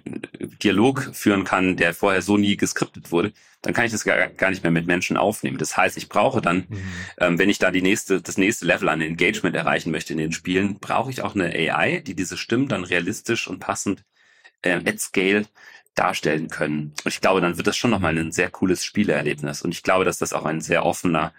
[0.61, 4.49] Dialog führen kann, der vorher so nie geskriptet wurde, dann kann ich das gar, gar
[4.49, 5.57] nicht mehr mit Menschen aufnehmen.
[5.57, 6.77] Das heißt, ich brauche dann, mhm.
[7.17, 10.31] ähm, wenn ich da die nächste, das nächste Level an Engagement erreichen möchte in den
[10.31, 14.03] Spielen, brauche ich auch eine AI, die diese Stimmen dann realistisch und passend
[14.61, 15.45] äh, at scale
[15.95, 16.93] darstellen können.
[17.03, 19.63] Und ich glaube, dann wird das schon nochmal ein sehr cooles Spielerlebnis.
[19.63, 21.33] Und ich glaube, dass das auch ein sehr offener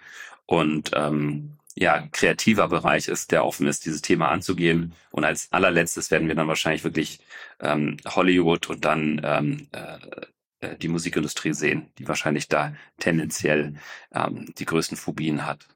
[0.45, 4.93] und ähm, ja, kreativer Bereich ist, der offen ist, dieses Thema anzugehen.
[5.11, 7.21] Und als allerletztes werden wir dann wahrscheinlich wirklich
[7.61, 13.75] ähm, Hollywood und dann ähm, äh, äh, die Musikindustrie sehen, die wahrscheinlich da tendenziell
[14.13, 15.67] ähm, die größten Phobien hat.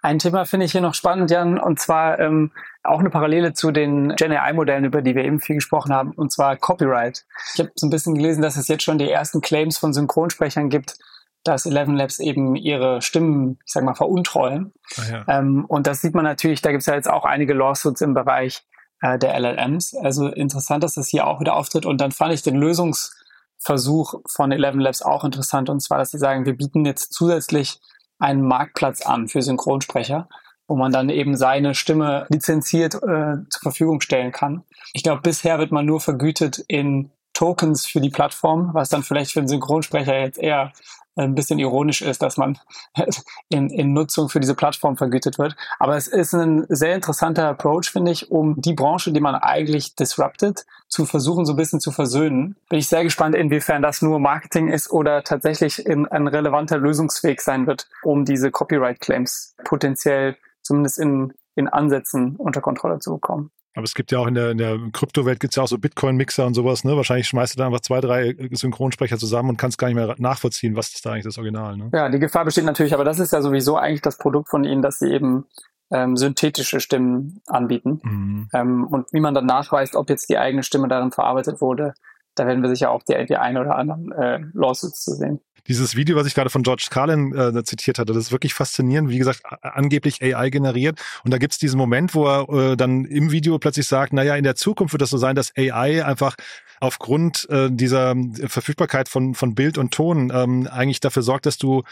[0.00, 2.50] Ein Thema finde ich hier noch spannend, Jan, und zwar ähm,
[2.82, 6.32] auch eine Parallele zu den Gen AI-Modellen, über die wir eben viel gesprochen haben, und
[6.32, 7.26] zwar Copyright.
[7.52, 10.70] Ich habe so ein bisschen gelesen, dass es jetzt schon die ersten Claims von Synchronsprechern
[10.70, 10.96] gibt,
[11.44, 14.72] dass Eleven Labs eben ihre Stimmen, ich sag mal, veruntreuen.
[15.10, 15.24] Ja.
[15.28, 18.14] Ähm, und das sieht man natürlich, da gibt es ja jetzt auch einige Lawsuits im
[18.14, 18.62] Bereich
[19.00, 19.94] äh, der LLMs.
[19.94, 21.86] Also interessant, dass das hier auch wieder auftritt.
[21.86, 25.68] Und dann fand ich den Lösungsversuch von Eleven Labs auch interessant.
[25.68, 27.80] Und zwar, dass sie sagen, wir bieten jetzt zusätzlich
[28.18, 30.28] einen Marktplatz an für Synchronsprecher,
[30.68, 34.62] wo man dann eben seine Stimme lizenziert äh, zur Verfügung stellen kann.
[34.92, 39.32] Ich glaube, bisher wird man nur vergütet in Tokens für die Plattform, was dann vielleicht
[39.32, 40.72] für einen Synchronsprecher jetzt eher
[41.16, 42.58] ein bisschen ironisch ist, dass man
[43.48, 45.56] in, in Nutzung für diese Plattform vergütet wird.
[45.78, 49.94] Aber es ist ein sehr interessanter Approach, finde ich, um die Branche, die man eigentlich
[49.94, 52.56] disrupted, zu versuchen, so ein bisschen zu versöhnen.
[52.68, 57.40] Bin ich sehr gespannt, inwiefern das nur Marketing ist oder tatsächlich in, ein relevanter Lösungsweg
[57.40, 63.50] sein wird, um diese Copyright-Claims potenziell zumindest in, in Ansätzen unter Kontrolle zu bekommen.
[63.74, 65.78] Aber es gibt ja auch in der, in der Kryptowelt gibt es ja auch so
[65.78, 66.94] Bitcoin-Mixer und sowas, ne?
[66.96, 70.76] Wahrscheinlich schmeißt du da einfach zwei, drei Synchronsprecher zusammen und kannst gar nicht mehr nachvollziehen,
[70.76, 71.90] was ist da eigentlich das Original, ne?
[71.94, 74.82] Ja, die Gefahr besteht natürlich, aber das ist ja sowieso eigentlich das Produkt von ihnen,
[74.82, 75.46] dass sie eben
[75.90, 78.00] ähm, synthetische Stimmen anbieten.
[78.02, 78.48] Mhm.
[78.52, 81.94] Ähm, und wie man dann nachweist, ob jetzt die eigene Stimme darin verarbeitet wurde,
[82.34, 85.40] da werden wir sicher auch die, die ein oder anderen äh, Lawsuits zu sehen.
[85.68, 89.10] Dieses Video, was ich gerade von George Carlin äh, zitiert hatte, das ist wirklich faszinierend.
[89.10, 91.00] Wie gesagt, angeblich AI generiert.
[91.24, 94.44] Und da gibt's diesen Moment, wo er äh, dann im Video plötzlich sagt, naja, in
[94.44, 96.34] der Zukunft wird das so sein, dass AI einfach
[96.80, 101.84] aufgrund äh, dieser Verfügbarkeit von, von Bild und Ton ähm, eigentlich dafür sorgt, dass du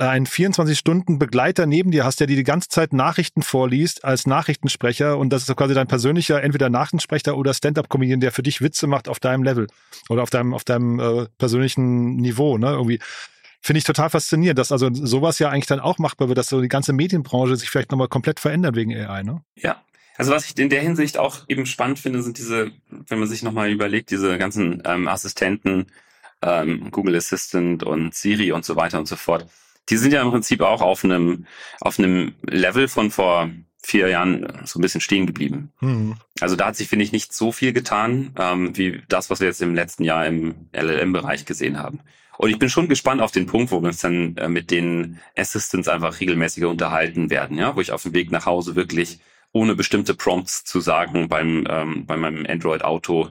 [0.00, 5.30] einen 24-Stunden-Begleiter neben dir hast, der dir die ganze Zeit Nachrichten vorliest als Nachrichtensprecher und
[5.30, 9.20] das ist quasi dein persönlicher entweder Nachrichtensprecher oder Stand-up-Comedian, der für dich Witze macht auf
[9.20, 9.66] deinem Level
[10.08, 12.70] oder auf deinem auf deinem äh, persönlichen Niveau, ne?
[12.70, 12.98] Irgendwie
[13.60, 16.62] finde ich total faszinierend, dass also sowas ja eigentlich dann auch machbar wird, dass so
[16.62, 19.42] die ganze Medienbranche sich vielleicht nochmal komplett verändert wegen AI, ne?
[19.54, 19.82] Ja.
[20.16, 23.42] Also was ich in der Hinsicht auch eben spannend finde, sind diese, wenn man sich
[23.42, 25.86] nochmal überlegt, diese ganzen ähm, Assistenten,
[26.42, 29.46] ähm, Google Assistant und Siri und so weiter und so fort
[29.90, 31.46] die sind ja im Prinzip auch auf einem,
[31.80, 33.50] auf einem Level von vor
[33.82, 35.72] vier Jahren so ein bisschen stehen geblieben.
[35.80, 36.16] Mhm.
[36.40, 39.48] Also da hat sich, finde ich, nicht so viel getan, ähm, wie das, was wir
[39.48, 42.00] jetzt im letzten Jahr im LLM-Bereich gesehen haben.
[42.36, 45.18] Und ich bin schon gespannt auf den Punkt, wo wir uns dann äh, mit den
[45.36, 49.20] Assistants einfach regelmäßiger unterhalten werden, ja, wo ich auf dem Weg nach Hause wirklich
[49.52, 53.28] ohne bestimmte Prompts zu sagen beim ähm, bei meinem Android Auto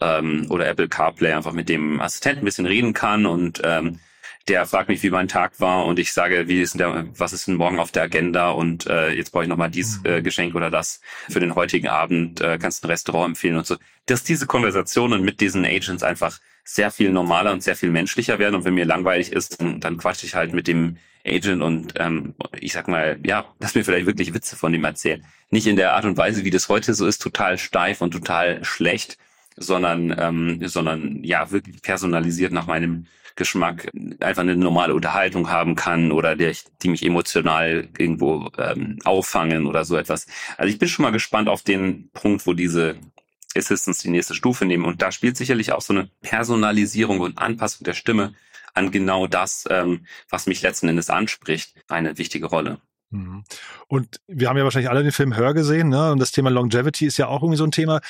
[0.00, 4.00] ähm, oder Apple CarPlay einfach mit dem Assistenten ein bisschen reden kann und ähm,
[4.48, 7.32] der fragt mich, wie mein Tag war und ich sage, wie ist denn der, was
[7.32, 10.10] ist denn morgen auf der Agenda und äh, jetzt brauche ich nochmal dies mhm.
[10.10, 13.66] äh, Geschenk oder das für den heutigen Abend, äh, kannst du ein Restaurant empfehlen und
[13.66, 13.76] so.
[14.06, 18.54] Dass diese Konversationen mit diesen Agents einfach sehr viel normaler und sehr viel menschlicher werden
[18.54, 22.34] und wenn mir langweilig ist, dann, dann quatsche ich halt mit dem Agent und ähm,
[22.58, 25.24] ich sag mal, ja, lass mir vielleicht wirklich Witze von ihm erzählen.
[25.50, 28.64] Nicht in der Art und Weise, wie das heute so ist, total steif und total
[28.64, 29.18] schlecht,
[29.56, 33.90] sondern, ähm, sondern ja, wirklich personalisiert nach meinem Geschmack
[34.20, 39.84] einfach eine normale Unterhaltung haben kann oder der, die mich emotional irgendwo ähm, auffangen oder
[39.84, 40.26] so etwas.
[40.56, 42.96] Also ich bin schon mal gespannt auf den Punkt, wo diese
[43.56, 44.84] Assistants die nächste Stufe nehmen.
[44.84, 48.34] Und da spielt sicherlich auch so eine Personalisierung und Anpassung der Stimme
[48.74, 52.80] an genau das, ähm, was mich letzten Endes anspricht, eine wichtige Rolle.
[53.12, 53.44] Mhm.
[53.88, 56.12] Und wir haben ja wahrscheinlich alle den Film Hör gesehen, ne?
[56.12, 58.00] Und das Thema Longevity ist ja auch irgendwie so ein Thema,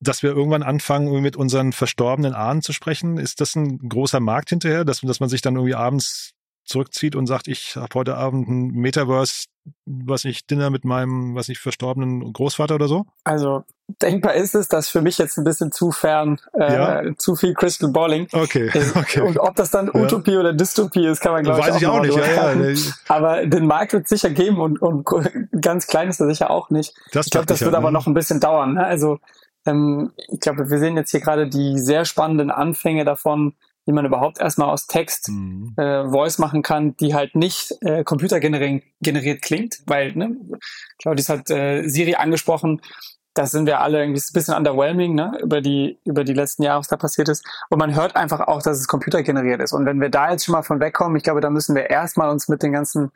[0.00, 3.18] dass wir irgendwann anfangen, mit unseren verstorbenen Ahnen zu sprechen.
[3.18, 7.26] Ist das ein großer Markt hinterher, dass, dass man sich dann irgendwie abends zurückzieht und
[7.26, 9.46] sagt, ich habe heute Abend ein Metaverse,
[9.84, 13.04] was nicht, Dinner mit meinem, was nicht, verstorbenen Großvater oder so?
[13.24, 13.64] Also
[14.00, 17.16] denkbar ist es, dass für mich jetzt ein bisschen zu fern, äh, ja?
[17.16, 18.26] zu viel Crystal Balling.
[18.32, 18.70] Okay.
[18.94, 19.20] okay.
[19.20, 20.40] Und ob das dann Utopie ja.
[20.40, 22.16] oder Dystopie ist, kann man glaube ich Weiß ich auch nicht.
[22.16, 22.54] Ja,
[23.08, 25.04] aber den Markt wird es sicher geben und, und
[25.60, 26.94] ganz klein ist er sicher auch nicht.
[27.12, 27.98] Das ich glaube, das ich wird ja, aber ne?
[27.98, 28.74] noch ein bisschen dauern.
[28.74, 28.84] Ne?
[28.84, 29.18] Also
[29.66, 33.54] ähm, ich glaube, wir sehen jetzt hier gerade die sehr spannenden Anfänge davon,
[33.86, 35.74] wie man überhaupt erstmal aus Text mhm.
[35.76, 40.36] äh, Voice machen kann, die halt nicht äh, computergeneriert generiert klingt, weil, ne,
[41.00, 42.80] Claudius hat äh, Siri angesprochen,
[43.34, 46.80] das sind wir alle irgendwie ein bisschen underwhelming, ne, über die, über die letzten Jahre,
[46.80, 47.44] was da passiert ist.
[47.70, 49.72] Und man hört einfach auch, dass es computergeneriert ist.
[49.72, 52.30] Und wenn wir da jetzt schon mal von wegkommen, ich glaube, da müssen wir erstmal
[52.30, 53.10] uns mit den ganzen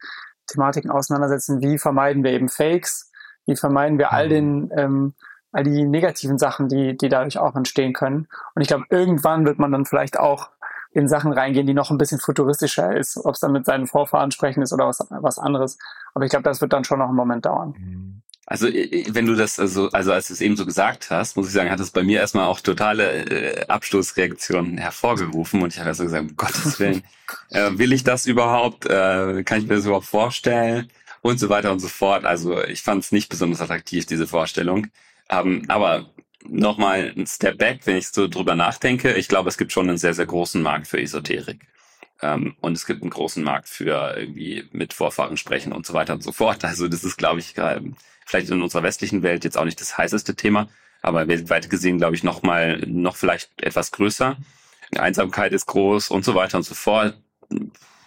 [0.46, 1.60] Thematiken auseinandersetzen.
[1.60, 3.10] Wie vermeiden wir eben Fakes?
[3.46, 4.30] Wie vermeiden wir all mhm.
[4.30, 5.14] den, ähm,
[5.52, 8.26] all die negativen Sachen, die, die dadurch auch entstehen können?
[8.54, 10.50] Und ich glaube, irgendwann wird man dann vielleicht auch
[10.96, 14.30] in Sachen reingehen, die noch ein bisschen futuristischer ist, ob es dann mit seinen Vorfahren
[14.30, 15.76] sprechen ist oder was, was anderes.
[16.14, 17.74] Aber ich glaube, das wird dann schon noch einen Moment dauern.
[17.78, 18.22] Mhm.
[18.46, 21.52] Also wenn du das also also als du es eben so gesagt hast, muss ich
[21.52, 26.04] sagen, hat es bei mir erstmal auch totale äh, Abstoßreaktionen hervorgerufen und ich habe also
[26.04, 27.02] gesagt, um Gottes Willen,
[27.50, 28.86] äh, will ich das überhaupt?
[28.86, 30.88] Äh, kann ich mir das überhaupt vorstellen?
[31.20, 32.24] Und so weiter und so fort.
[32.24, 34.86] Also ich fand es nicht besonders attraktiv diese Vorstellung.
[35.28, 36.06] Ähm, aber
[36.44, 39.14] nochmal ein Step back, wenn ich so drüber nachdenke.
[39.14, 41.60] Ich glaube, es gibt schon einen sehr, sehr großen Markt für Esoterik.
[42.22, 46.14] Ähm, und es gibt einen großen Markt für irgendwie mit Vorfahren sprechen und so weiter
[46.14, 46.64] und so fort.
[46.64, 47.54] Also das ist, glaube ich,
[48.24, 50.68] vielleicht in unserer westlichen Welt jetzt auch nicht das heißeste Thema,
[51.02, 54.36] aber weltweit gesehen, glaube ich, noch mal, noch vielleicht etwas größer.
[54.96, 57.18] Einsamkeit ist groß und so weiter und so fort.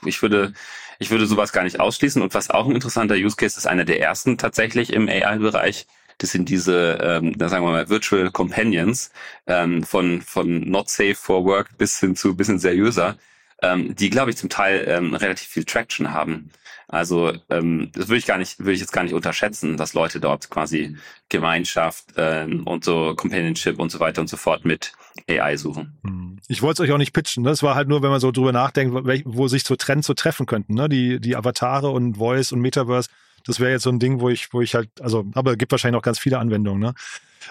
[0.06, 0.54] Ich würde,
[0.98, 2.22] ich würde sowas gar nicht ausschließen.
[2.22, 5.88] Und was auch ein interessanter Use Case ist, einer der ersten tatsächlich im AI-Bereich,
[6.20, 9.12] das sind diese, ähm, sagen wir mal, Virtual Companions
[9.48, 13.18] ähm, von, von not safe for work bis hin zu bisschen seriöser,
[13.62, 16.52] ähm, die, glaube ich, zum Teil ähm, relativ viel Traction haben.
[16.88, 20.20] Also ähm, das würde ich gar nicht, würde ich jetzt gar nicht unterschätzen, dass Leute
[20.20, 20.98] dort quasi
[21.30, 24.94] Gemeinschaft ähm, und so Companionship und so weiter und so fort mit
[25.30, 25.98] AI suchen.
[26.04, 26.40] Hm.
[26.48, 27.44] Ich wollte es euch auch nicht pitchen.
[27.44, 27.50] Ne?
[27.50, 30.48] Das war halt nur, wenn man so drüber nachdenkt, wo sich so Trends so treffen
[30.48, 30.74] könnten.
[30.74, 30.90] Ne?
[30.90, 33.10] Die, die Avatare und Voice und Metaverse
[33.50, 35.98] das wäre jetzt so ein Ding, wo ich, wo ich halt, also, aber gibt wahrscheinlich
[35.98, 36.80] noch ganz viele Anwendungen.
[36.80, 36.94] Ne?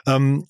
[0.06, 0.46] Ähm,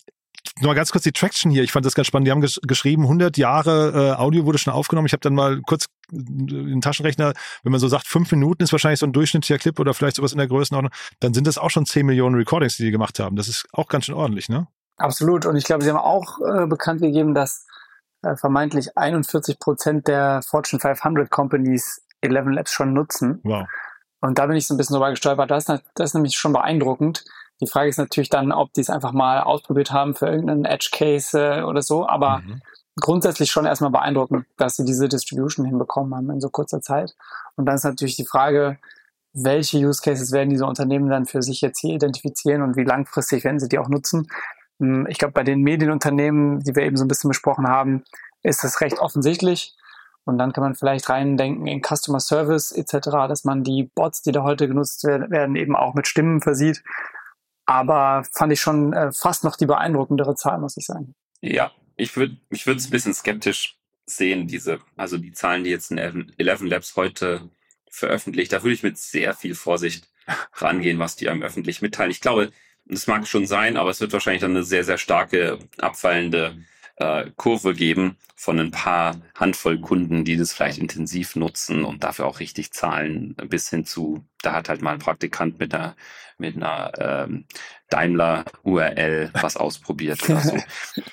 [0.60, 1.62] nur ganz kurz die Traction hier.
[1.62, 2.26] Ich fand das ganz spannend.
[2.26, 5.06] Die haben ges geschrieben, 100 Jahre äh, Audio wurde schon aufgenommen.
[5.06, 7.32] Ich habe dann mal kurz den Taschenrechner,
[7.62, 10.32] wenn man so sagt, fünf Minuten ist wahrscheinlich so ein durchschnittlicher Clip oder vielleicht sowas
[10.32, 13.36] in der Größenordnung, dann sind das auch schon 10 Millionen Recordings, die die gemacht haben.
[13.36, 14.66] Das ist auch ganz schön ordentlich, ne?
[14.96, 15.46] Absolut.
[15.46, 17.66] Und ich glaube, sie haben auch äh, bekannt gegeben, dass
[18.22, 23.40] äh, vermeintlich 41 Prozent der Fortune 500 Companies 11 Labs schon nutzen.
[23.44, 23.66] Wow.
[24.20, 25.50] Und da bin ich so ein bisschen drüber gestolpert.
[25.50, 27.24] Das ist, das ist nämlich schon beeindruckend.
[27.60, 30.90] Die Frage ist natürlich dann, ob die es einfach mal ausprobiert haben für irgendeinen Edge
[30.92, 32.08] Case äh, oder so.
[32.08, 32.60] Aber mhm.
[33.00, 37.14] grundsätzlich schon erstmal beeindruckend, dass sie diese Distribution hinbekommen haben in so kurzer Zeit.
[37.56, 38.78] Und dann ist natürlich die Frage,
[39.32, 43.44] welche Use Cases werden diese Unternehmen dann für sich jetzt hier identifizieren und wie langfristig
[43.44, 44.28] werden sie die auch nutzen.
[44.80, 48.04] Hm, ich glaube, bei den Medienunternehmen, die wir eben so ein bisschen besprochen haben,
[48.42, 49.76] ist das recht offensichtlich.
[50.28, 54.32] Und dann kann man vielleicht reindenken in Customer Service etc., dass man die Bots, die
[54.32, 56.82] da heute genutzt werden, eben auch mit Stimmen versieht.
[57.66, 61.14] Aber fand ich schon äh, fast noch die beeindruckendere Zahl, muss ich sagen.
[61.40, 65.90] Ja, ich würde ich es ein bisschen skeptisch sehen, diese, also die Zahlen, die jetzt
[65.90, 67.50] in 11 Labs heute
[67.90, 68.52] veröffentlicht.
[68.52, 70.08] Da würde ich mit sehr viel Vorsicht
[70.54, 72.10] rangehen, was die einem öffentlich mitteilen.
[72.10, 72.52] Ich glaube,
[72.86, 76.56] das mag schon sein, aber es wird wahrscheinlich dann eine sehr, sehr starke abfallende
[76.98, 82.26] äh, Kurve geben von ein paar Handvoll Kunden, die das vielleicht intensiv nutzen und dafür
[82.26, 85.96] auch richtig zahlen, bis hin zu, da hat halt mal ein Praktikant mit einer,
[86.38, 87.46] mit einer ähm,
[87.90, 90.56] Daimler URL was ausprobiert oder so.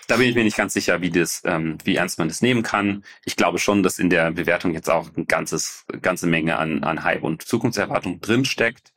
[0.08, 2.62] Da bin ich mir nicht ganz sicher, wie das, ähm, wie ernst man das nehmen
[2.62, 3.04] kann.
[3.26, 7.04] Ich glaube schon, dass in der Bewertung jetzt auch ein ganzes, ganze Menge an, an
[7.04, 8.94] Hype und Zukunftserwartung drinsteckt.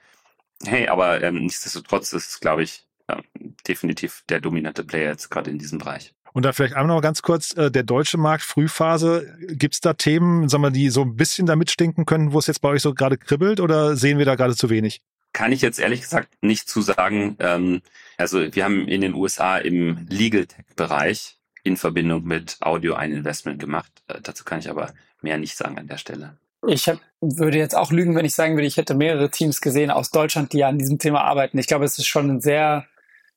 [0.64, 3.22] Hey, aber ähm, nichtsdestotrotz ist es, glaube ich, ja,
[3.66, 6.14] definitiv der dominante Player jetzt gerade in diesem Bereich.
[6.38, 9.94] Und da vielleicht einmal noch ganz kurz, äh, der deutsche Markt, Frühphase, gibt es da
[9.94, 12.82] Themen, sagen wir, die so ein bisschen da mitstinken können, wo es jetzt bei euch
[12.82, 15.02] so gerade kribbelt oder sehen wir da gerade zu wenig?
[15.32, 17.34] Kann ich jetzt ehrlich gesagt nicht zu sagen.
[17.40, 17.82] Ähm,
[18.18, 23.58] also wir haben in den USA im Legal Tech-Bereich in Verbindung mit Audio ein Investment
[23.58, 23.90] gemacht.
[24.06, 26.36] Äh, dazu kann ich aber mehr nicht sagen an der Stelle.
[26.68, 29.90] Ich hab, würde jetzt auch lügen, wenn ich sagen würde, ich hätte mehrere Teams gesehen
[29.90, 31.58] aus Deutschland, die an diesem Thema arbeiten.
[31.58, 32.86] Ich glaube, es ist schon ein sehr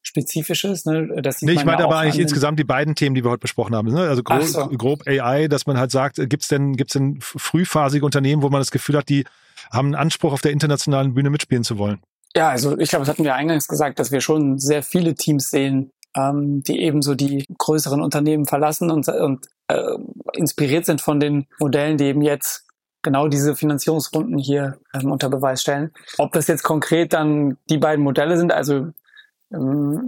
[0.02, 0.86] spezifisches.
[0.86, 1.22] Ne?
[1.22, 3.90] Das nee, ich meine aber eigentlich insgesamt die beiden Themen, die wir heute besprochen haben.
[3.90, 4.02] Ne?
[4.02, 4.68] Also grob, so.
[4.70, 8.62] grob AI, dass man halt sagt, gibt es denn, gibt's denn frühphasige Unternehmen, wo man
[8.62, 9.26] das Gefühl hat, die
[9.72, 12.02] haben einen Anspruch, auf der internationalen Bühne mitspielen zu wollen?
[12.36, 15.50] Ja, also ich glaube, das hatten wir eingangs gesagt, dass wir schon sehr viele Teams
[15.50, 19.98] sehen, ähm, die eben so die größeren Unternehmen verlassen und, und äh,
[20.34, 22.66] inspiriert sind von den Modellen, die eben jetzt
[23.02, 25.92] genau diese Finanzierungsrunden hier ähm, unter Beweis stellen.
[26.18, 28.92] Ob das jetzt konkret dann die beiden Modelle sind, also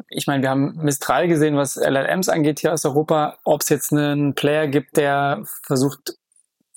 [0.09, 3.37] ich meine, wir haben Mistral gesehen, was LLMs angeht hier aus Europa.
[3.43, 6.17] Ob es jetzt einen Player gibt, der versucht,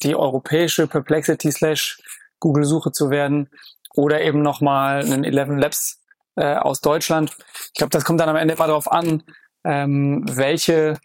[0.03, 1.99] die europäische Perplexity slash
[2.41, 3.49] Google-Suche zu werden
[3.95, 6.03] oder eben nochmal einen 11 Labs
[6.35, 7.37] äh, aus Deutschland.
[7.73, 9.23] Ich glaube, das kommt dann am Ende immer darauf an,
[9.65, 10.99] ähm, welche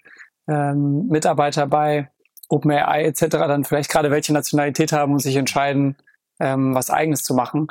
[0.48, 2.10] ähm, Mitarbeiter bei
[2.50, 3.28] OpenAI etc.
[3.30, 5.96] dann vielleicht gerade welche Nationalität haben und sich entscheiden,
[6.40, 7.68] ähm, was eigenes zu machen.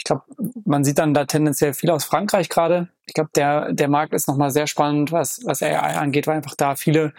[0.00, 0.22] Ich glaube,
[0.64, 2.88] man sieht dann da tendenziell viel aus Frankreich gerade.
[3.04, 6.54] Ich glaube, der, der Markt ist nochmal sehr spannend, was, was AI angeht, weil einfach
[6.54, 7.12] da viele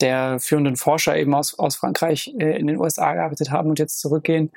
[0.00, 4.00] der führenden Forscher eben aus, aus Frankreich äh, in den USA gearbeitet haben und jetzt
[4.00, 4.50] zurückgehen.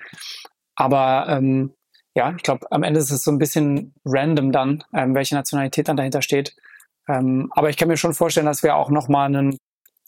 [0.76, 1.74] Aber ähm,
[2.16, 5.90] ja, ich glaube, am Ende ist es so ein bisschen random dann, ähm, welche Nationalität
[5.90, 6.56] dann dahinter steht.
[7.10, 9.58] Ähm, aber ich kann mir schon vorstellen, dass wir auch nochmal einen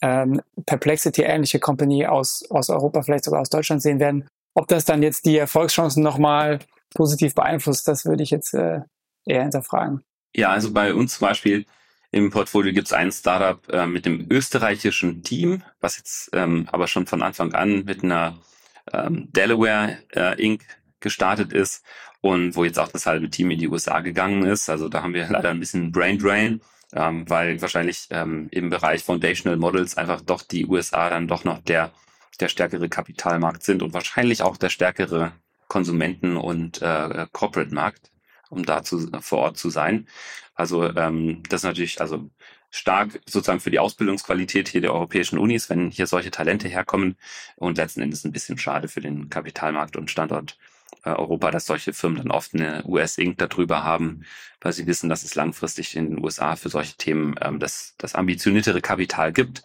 [0.00, 4.26] ähm, Perplexity-ähnliche Company aus, aus Europa, vielleicht sogar aus Deutschland sehen werden.
[4.54, 6.60] Ob das dann jetzt die Erfolgschancen nochmal
[6.94, 8.80] positiv beeinflusst, das würde ich jetzt äh,
[9.24, 10.02] eher hinterfragen.
[10.34, 11.66] Ja, also bei uns zum Beispiel
[12.10, 16.86] im Portfolio gibt es ein Startup äh, mit dem österreichischen Team, was jetzt ähm, aber
[16.86, 18.38] schon von Anfang an mit einer
[18.92, 20.62] ähm, Delaware äh, Inc.
[21.00, 21.84] gestartet ist
[22.20, 24.70] und wo jetzt auch das halbe Team in die USA gegangen ist.
[24.70, 26.60] Also da haben wir leider ein bisschen Brain Drain,
[26.94, 31.58] ähm, weil wahrscheinlich ähm, im Bereich Foundational Models einfach doch die USA dann doch noch
[31.58, 31.92] der,
[32.40, 35.32] der stärkere Kapitalmarkt sind und wahrscheinlich auch der stärkere
[35.68, 38.10] Konsumenten- und äh, Corporate-Markt,
[38.50, 40.08] um da zu, vor Ort zu sein.
[40.54, 42.30] Also ähm, das ist natürlich also
[42.70, 47.16] stark sozusagen für die Ausbildungsqualität hier der europäischen Unis, wenn hier solche Talente herkommen
[47.56, 50.58] und letzten Endes ein bisschen schade für den Kapitalmarkt und Standort
[51.04, 53.38] äh, Europa, dass solche Firmen dann oft eine US-Inc.
[53.38, 54.24] darüber haben,
[54.60, 58.14] weil sie wissen, dass es langfristig in den USA für solche Themen ähm, das, das
[58.14, 59.62] ambitioniertere Kapital gibt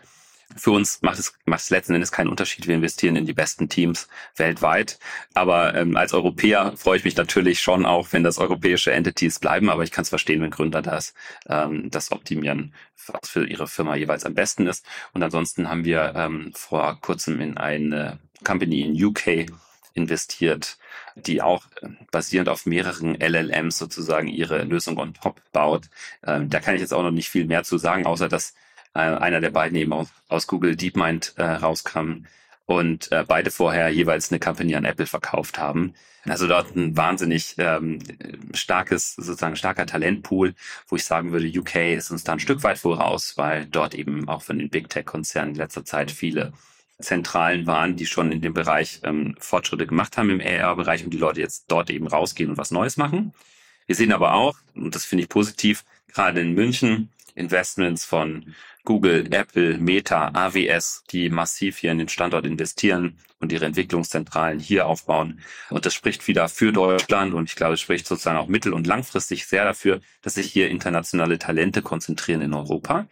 [0.56, 2.68] für uns macht es, macht es letzten Endes keinen Unterschied.
[2.68, 5.00] Wir investieren in die besten Teams weltweit.
[5.34, 9.70] Aber ähm, als Europäer freue ich mich natürlich schon auch, wenn das europäische Entities bleiben.
[9.70, 11.14] Aber ich kann es verstehen, wenn Gründer das,
[11.48, 12.74] ähm, das optimieren,
[13.08, 14.86] was für ihre Firma jeweils am besten ist.
[15.14, 19.48] Und ansonsten haben wir ähm, vor kurzem in eine Company in UK
[19.94, 20.78] investiert,
[21.16, 25.90] die auch äh, basierend auf mehreren LLMs sozusagen ihre Lösung on top baut.
[26.26, 28.54] Ähm, da kann ich jetzt auch noch nicht viel mehr zu sagen, außer dass
[28.94, 32.26] äh, einer der beiden eben aus, aus Google DeepMind äh, rauskam.
[32.66, 35.94] und äh, beide vorher jeweils eine Company an Apple verkauft haben.
[36.26, 38.00] Also dort ein wahnsinnig ähm,
[38.54, 40.56] starkes, sozusagen starker Talentpool,
[40.88, 44.30] wo ich sagen würde, UK ist uns da ein Stück weit voraus, weil dort eben
[44.30, 46.54] auch von den Big Tech-Konzernen in letzter Zeit viele
[47.02, 51.18] Zentralen waren, die schon in dem Bereich ähm, Fortschritte gemacht haben im AR-Bereich und die
[51.18, 53.34] Leute jetzt dort eben rausgehen und was Neues machen.
[53.86, 58.54] Wir sehen aber auch, und das finde ich positiv, gerade in München Investments von
[58.86, 64.88] Google, Apple, Meta, AWS, die massiv hier in den Standort investieren und ihre Entwicklungszentralen hier
[64.88, 65.40] aufbauen.
[65.70, 68.88] Und das spricht wieder für Deutschland und ich glaube, es spricht sozusagen auch mittel- und
[68.88, 73.08] langfristig sehr dafür, dass sich hier internationale Talente konzentrieren in Europa.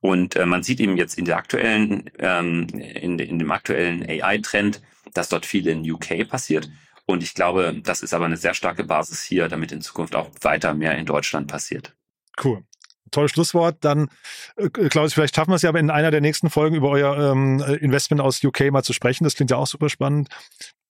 [0.00, 4.82] Und äh, man sieht eben jetzt in der aktuellen, ähm, in, in dem aktuellen AI-Trend,
[5.14, 6.68] dass dort viel in UK passiert.
[7.06, 10.30] Und ich glaube, das ist aber eine sehr starke Basis hier, damit in Zukunft auch
[10.40, 11.94] weiter mehr in Deutschland passiert.
[12.42, 12.64] Cool.
[13.10, 13.76] Tolles Schlusswort.
[13.80, 14.08] Dann,
[14.56, 17.32] äh, Klaus, vielleicht schaffen wir es ja aber in einer der nächsten Folgen über euer
[17.32, 19.24] ähm, Investment aus UK mal zu sprechen.
[19.24, 20.28] Das klingt ja auch super spannend.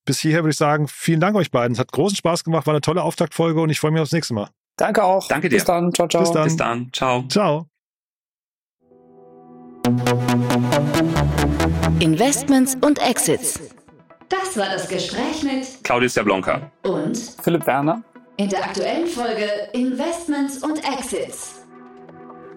[0.04, 1.72] Bis hierher würde ich sagen, vielen Dank euch beiden.
[1.72, 4.34] Es hat großen Spaß gemacht, war eine tolle Auftaktfolge und ich freue mich aufs nächste
[4.34, 4.48] Mal.
[4.76, 5.26] Danke auch.
[5.26, 5.56] Danke dir.
[5.56, 5.92] Bis dann.
[5.92, 6.22] Ciao, ciao.
[6.22, 6.44] Bis dann.
[6.44, 6.90] Bis dann.
[6.92, 7.24] Ciao.
[7.28, 7.66] Ciao.
[12.00, 13.60] Investments und Exits.
[14.28, 16.70] Das war das Gespräch mit Claudius Jablonka.
[16.82, 18.02] und Philipp Werner.
[18.36, 21.65] in der aktuellen Folge Investments und Exits.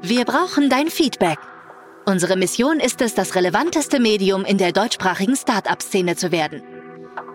[0.01, 1.39] Wir brauchen dein Feedback.
[2.05, 6.63] Unsere Mission ist es, das relevanteste Medium in der deutschsprachigen Start-up-Szene zu werden.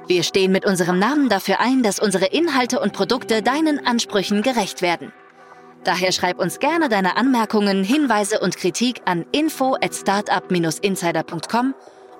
[0.06, 4.80] Wir stehen mit unserem Namen dafür ein, dass unsere Inhalte und Produkte deinen Ansprüchen gerecht
[4.80, 5.12] werden.
[5.84, 11.74] Daher schreib uns gerne deine Anmerkungen, Hinweise und Kritik an info at startup-insider.com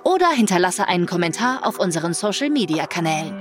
[0.05, 3.35] oder hinterlasse einen Kommentar auf unseren Social-Media-Kanälen.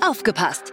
[0.00, 0.72] Aufgepasst!